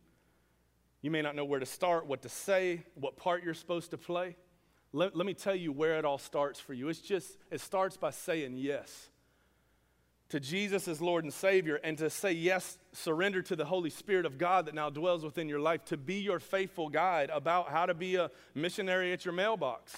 You 1.03 1.11
may 1.11 1.21
not 1.21 1.35
know 1.35 1.45
where 1.45 1.59
to 1.59 1.65
start, 1.67 2.07
what 2.07 2.23
to 2.23 2.29
say, 2.29 2.83
what 2.95 3.15
part 3.15 3.43
you're 3.43 3.53
supposed 3.53 3.91
to 3.91 3.97
play. 3.97 4.35
Let, 4.91 5.15
let 5.15 5.27
me 5.27 5.35
tell 5.35 5.55
you 5.55 5.71
where 5.71 5.99
it 5.99 6.05
all 6.05 6.17
starts 6.17 6.59
for 6.59 6.73
you. 6.73 6.89
It's 6.89 6.99
just, 6.99 7.37
it 7.51 7.61
starts 7.61 7.97
by 7.97 8.09
saying 8.09 8.57
yes 8.57 9.09
to 10.32 10.39
Jesus 10.39 10.88
as 10.88 11.01
Lord 11.01 11.25
and 11.25 11.34
Savior 11.34 11.75
and 11.84 11.97
to 11.97 12.09
say 12.09 12.32
yes, 12.32 12.77
surrender 12.93 13.41
to 13.43 13.55
the 13.55 13.65
Holy 13.65 13.89
Spirit 13.89 14.25
of 14.25 14.38
God 14.38 14.65
that 14.65 14.73
now 14.73 14.89
dwells 14.89 15.23
within 15.23 15.47
your 15.47 15.59
life 15.59 15.84
to 15.86 15.97
be 15.97 16.15
your 16.15 16.39
faithful 16.39 16.89
guide 16.89 17.29
about 17.29 17.69
how 17.69 17.86
to 17.86 17.93
be 17.93 18.15
a 18.15 18.32
missionary 18.55 19.11
at 19.11 19.25
your 19.25 19.34
mailbox. 19.34 19.95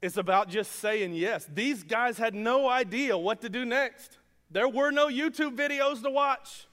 It's 0.00 0.16
about 0.16 0.48
just 0.48 0.72
saying 0.76 1.14
yes. 1.14 1.48
These 1.52 1.82
guys 1.82 2.18
had 2.18 2.34
no 2.34 2.68
idea 2.68 3.18
what 3.18 3.40
to 3.40 3.48
do 3.48 3.64
next. 3.64 4.18
There 4.50 4.68
were 4.68 4.92
no 4.92 5.08
YouTube 5.08 5.56
videos 5.56 6.02
to 6.02 6.10
watch. 6.10 6.68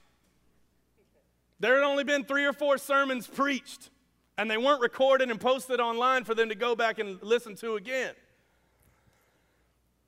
There 1.58 1.74
had 1.74 1.84
only 1.84 2.04
been 2.04 2.24
three 2.24 2.44
or 2.44 2.52
four 2.52 2.78
sermons 2.78 3.26
preached, 3.26 3.90
and 4.38 4.48
they 4.48 4.58
weren't 4.58 4.80
recorded 4.80 5.28
and 5.28 5.40
posted 5.40 5.80
online 5.80 6.22
for 6.22 6.36
them 6.36 6.50
to 6.50 6.54
go 6.54 6.76
back 6.76 7.00
and 7.00 7.20
listen 7.20 7.56
to 7.56 7.74
again. 7.74 8.14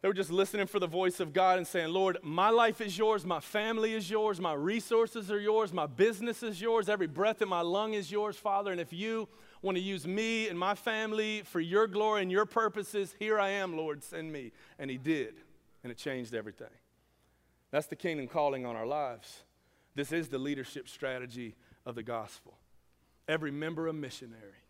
They 0.00 0.06
were 0.06 0.14
just 0.14 0.30
listening 0.30 0.68
for 0.68 0.78
the 0.78 0.86
voice 0.86 1.18
of 1.18 1.32
God 1.32 1.58
and 1.58 1.66
saying, 1.66 1.88
Lord, 1.88 2.18
my 2.22 2.50
life 2.50 2.80
is 2.80 2.96
yours, 2.96 3.26
my 3.26 3.40
family 3.40 3.94
is 3.94 4.08
yours, 4.08 4.40
my 4.40 4.52
resources 4.52 5.28
are 5.28 5.40
yours, 5.40 5.72
my 5.72 5.86
business 5.86 6.44
is 6.44 6.60
yours, 6.60 6.88
every 6.88 7.08
breath 7.08 7.42
in 7.42 7.48
my 7.48 7.62
lung 7.62 7.94
is 7.94 8.10
yours, 8.10 8.36
Father. 8.36 8.70
And 8.70 8.80
if 8.80 8.92
you 8.92 9.28
want 9.60 9.76
to 9.76 9.82
use 9.82 10.06
me 10.06 10.48
and 10.48 10.56
my 10.56 10.76
family 10.76 11.42
for 11.42 11.58
your 11.58 11.88
glory 11.88 12.22
and 12.22 12.30
your 12.30 12.46
purposes, 12.46 13.16
here 13.18 13.40
I 13.40 13.48
am, 13.50 13.76
Lord, 13.76 14.04
send 14.04 14.32
me. 14.32 14.52
And 14.78 14.88
He 14.88 14.98
did, 14.98 15.34
and 15.82 15.90
it 15.90 15.98
changed 15.98 16.32
everything. 16.32 16.68
That's 17.72 17.86
the 17.86 17.96
kingdom 17.96 18.28
calling 18.28 18.64
on 18.66 18.76
our 18.76 18.86
lives. 18.86 19.42
This 19.96 20.12
is 20.12 20.28
the 20.28 20.38
leadership 20.38 20.88
strategy 20.88 21.56
of 21.84 21.96
the 21.96 22.04
gospel. 22.04 22.56
Every 23.26 23.50
member 23.50 23.88
a 23.88 23.92
missionary. 23.92 24.62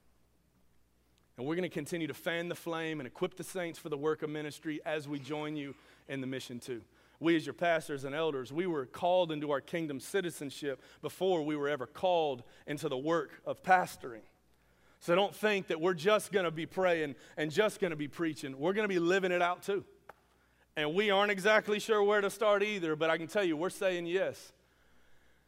And 1.38 1.46
we're 1.46 1.54
going 1.54 1.62
to 1.62 1.68
continue 1.68 2.08
to 2.08 2.14
fan 2.14 2.48
the 2.48 2.56
flame 2.56 2.98
and 2.98 3.06
equip 3.06 3.36
the 3.36 3.44
saints 3.44 3.78
for 3.78 3.88
the 3.88 3.96
work 3.96 4.22
of 4.24 4.28
ministry 4.28 4.80
as 4.84 5.06
we 5.06 5.20
join 5.20 5.54
you 5.54 5.76
in 6.08 6.20
the 6.20 6.26
mission 6.26 6.58
too. 6.58 6.82
We, 7.20 7.36
as 7.36 7.46
your 7.46 7.52
pastors 7.52 8.02
and 8.02 8.12
elders, 8.12 8.52
we 8.52 8.66
were 8.66 8.86
called 8.86 9.30
into 9.30 9.52
our 9.52 9.60
kingdom 9.60 10.00
citizenship 10.00 10.82
before 11.00 11.42
we 11.42 11.54
were 11.54 11.68
ever 11.68 11.86
called 11.86 12.42
into 12.66 12.88
the 12.88 12.98
work 12.98 13.40
of 13.46 13.62
pastoring. 13.62 14.22
So 14.98 15.14
don't 15.14 15.34
think 15.34 15.68
that 15.68 15.80
we're 15.80 15.94
just 15.94 16.32
going 16.32 16.44
to 16.44 16.50
be 16.50 16.66
praying 16.66 17.14
and 17.36 17.52
just 17.52 17.78
going 17.78 17.92
to 17.92 17.96
be 17.96 18.08
preaching. 18.08 18.58
We're 18.58 18.72
going 18.72 18.88
to 18.88 18.92
be 18.92 18.98
living 18.98 19.30
it 19.30 19.40
out 19.40 19.62
too. 19.62 19.84
And 20.76 20.92
we 20.92 21.10
aren't 21.10 21.30
exactly 21.30 21.78
sure 21.78 22.02
where 22.02 22.20
to 22.20 22.30
start 22.30 22.64
either, 22.64 22.96
but 22.96 23.10
I 23.10 23.16
can 23.16 23.28
tell 23.28 23.44
you, 23.44 23.56
we're 23.56 23.70
saying 23.70 24.06
yes. 24.06 24.52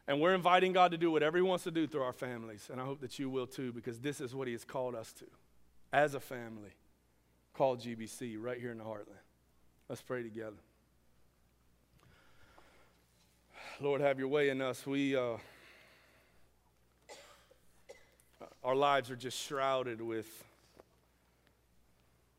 And 0.06 0.20
we're 0.20 0.34
inviting 0.34 0.72
God 0.72 0.92
to 0.92 0.98
do 0.98 1.10
whatever 1.10 1.36
He 1.36 1.42
wants 1.42 1.64
to 1.64 1.72
do 1.72 1.88
through 1.88 2.02
our 2.02 2.12
families. 2.12 2.68
And 2.70 2.80
I 2.80 2.84
hope 2.84 3.00
that 3.00 3.18
you 3.18 3.28
will 3.28 3.48
too, 3.48 3.72
because 3.72 3.98
this 3.98 4.20
is 4.20 4.36
what 4.36 4.46
He 4.46 4.52
has 4.52 4.64
called 4.64 4.94
us 4.94 5.12
to 5.14 5.24
as 5.92 6.14
a 6.14 6.20
family 6.20 6.70
called 7.54 7.80
GBC 7.80 8.36
right 8.38 8.58
here 8.58 8.70
in 8.70 8.78
the 8.78 8.84
heartland. 8.84 9.20
Let's 9.88 10.02
pray 10.02 10.22
together. 10.22 10.56
Lord, 13.80 14.00
have 14.00 14.18
your 14.18 14.28
way 14.28 14.50
in 14.50 14.60
us. 14.60 14.86
We, 14.86 15.16
uh, 15.16 15.36
our 18.62 18.74
lives 18.74 19.10
are 19.10 19.16
just 19.16 19.38
shrouded 19.38 20.00
with 20.00 20.44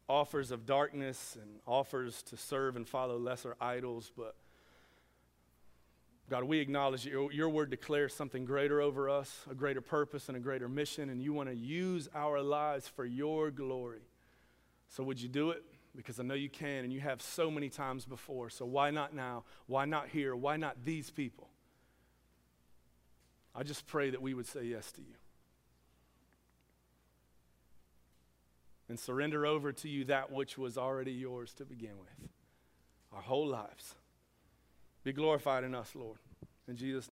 offers 0.07 0.51
of 0.51 0.65
darkness 0.65 1.37
and 1.41 1.59
offers 1.65 2.21
to 2.23 2.37
serve 2.37 2.75
and 2.75 2.87
follow 2.87 3.17
lesser 3.17 3.55
idols, 3.59 4.11
but 4.15 4.35
God, 6.31 6.45
we 6.45 6.59
acknowledge 6.59 7.05
your, 7.05 7.29
your 7.33 7.49
word 7.49 7.69
declares 7.69 8.13
something 8.13 8.45
greater 8.45 8.79
over 8.79 9.09
us, 9.09 9.41
a 9.51 9.53
greater 9.53 9.81
purpose 9.81 10.29
and 10.29 10.37
a 10.37 10.39
greater 10.39 10.69
mission, 10.69 11.09
and 11.09 11.21
you 11.21 11.33
want 11.33 11.49
to 11.49 11.55
use 11.55 12.07
our 12.15 12.41
lives 12.41 12.87
for 12.87 13.03
your 13.03 13.51
glory. 13.51 13.99
So, 14.87 15.03
would 15.03 15.21
you 15.21 15.27
do 15.27 15.49
it? 15.49 15.61
Because 15.93 16.21
I 16.21 16.23
know 16.23 16.33
you 16.33 16.47
can, 16.47 16.85
and 16.85 16.93
you 16.93 17.01
have 17.01 17.21
so 17.21 17.51
many 17.51 17.67
times 17.67 18.05
before. 18.05 18.49
So, 18.49 18.65
why 18.65 18.91
not 18.91 19.13
now? 19.13 19.43
Why 19.67 19.83
not 19.83 20.07
here? 20.07 20.33
Why 20.33 20.55
not 20.55 20.85
these 20.85 21.09
people? 21.09 21.49
I 23.53 23.63
just 23.63 23.85
pray 23.85 24.09
that 24.11 24.21
we 24.21 24.33
would 24.33 24.47
say 24.47 24.63
yes 24.63 24.89
to 24.93 25.01
you 25.01 25.15
and 28.87 28.97
surrender 28.97 29.45
over 29.45 29.73
to 29.73 29.89
you 29.89 30.05
that 30.05 30.31
which 30.31 30.57
was 30.57 30.77
already 30.77 31.11
yours 31.11 31.51
to 31.55 31.65
begin 31.65 31.97
with 31.99 32.29
our 33.11 33.21
whole 33.21 33.47
lives. 33.47 33.95
Be 35.03 35.13
glorified 35.13 35.63
in 35.63 35.73
us, 35.73 35.95
Lord. 35.95 36.17
In 36.67 36.75
Jesus' 36.75 37.07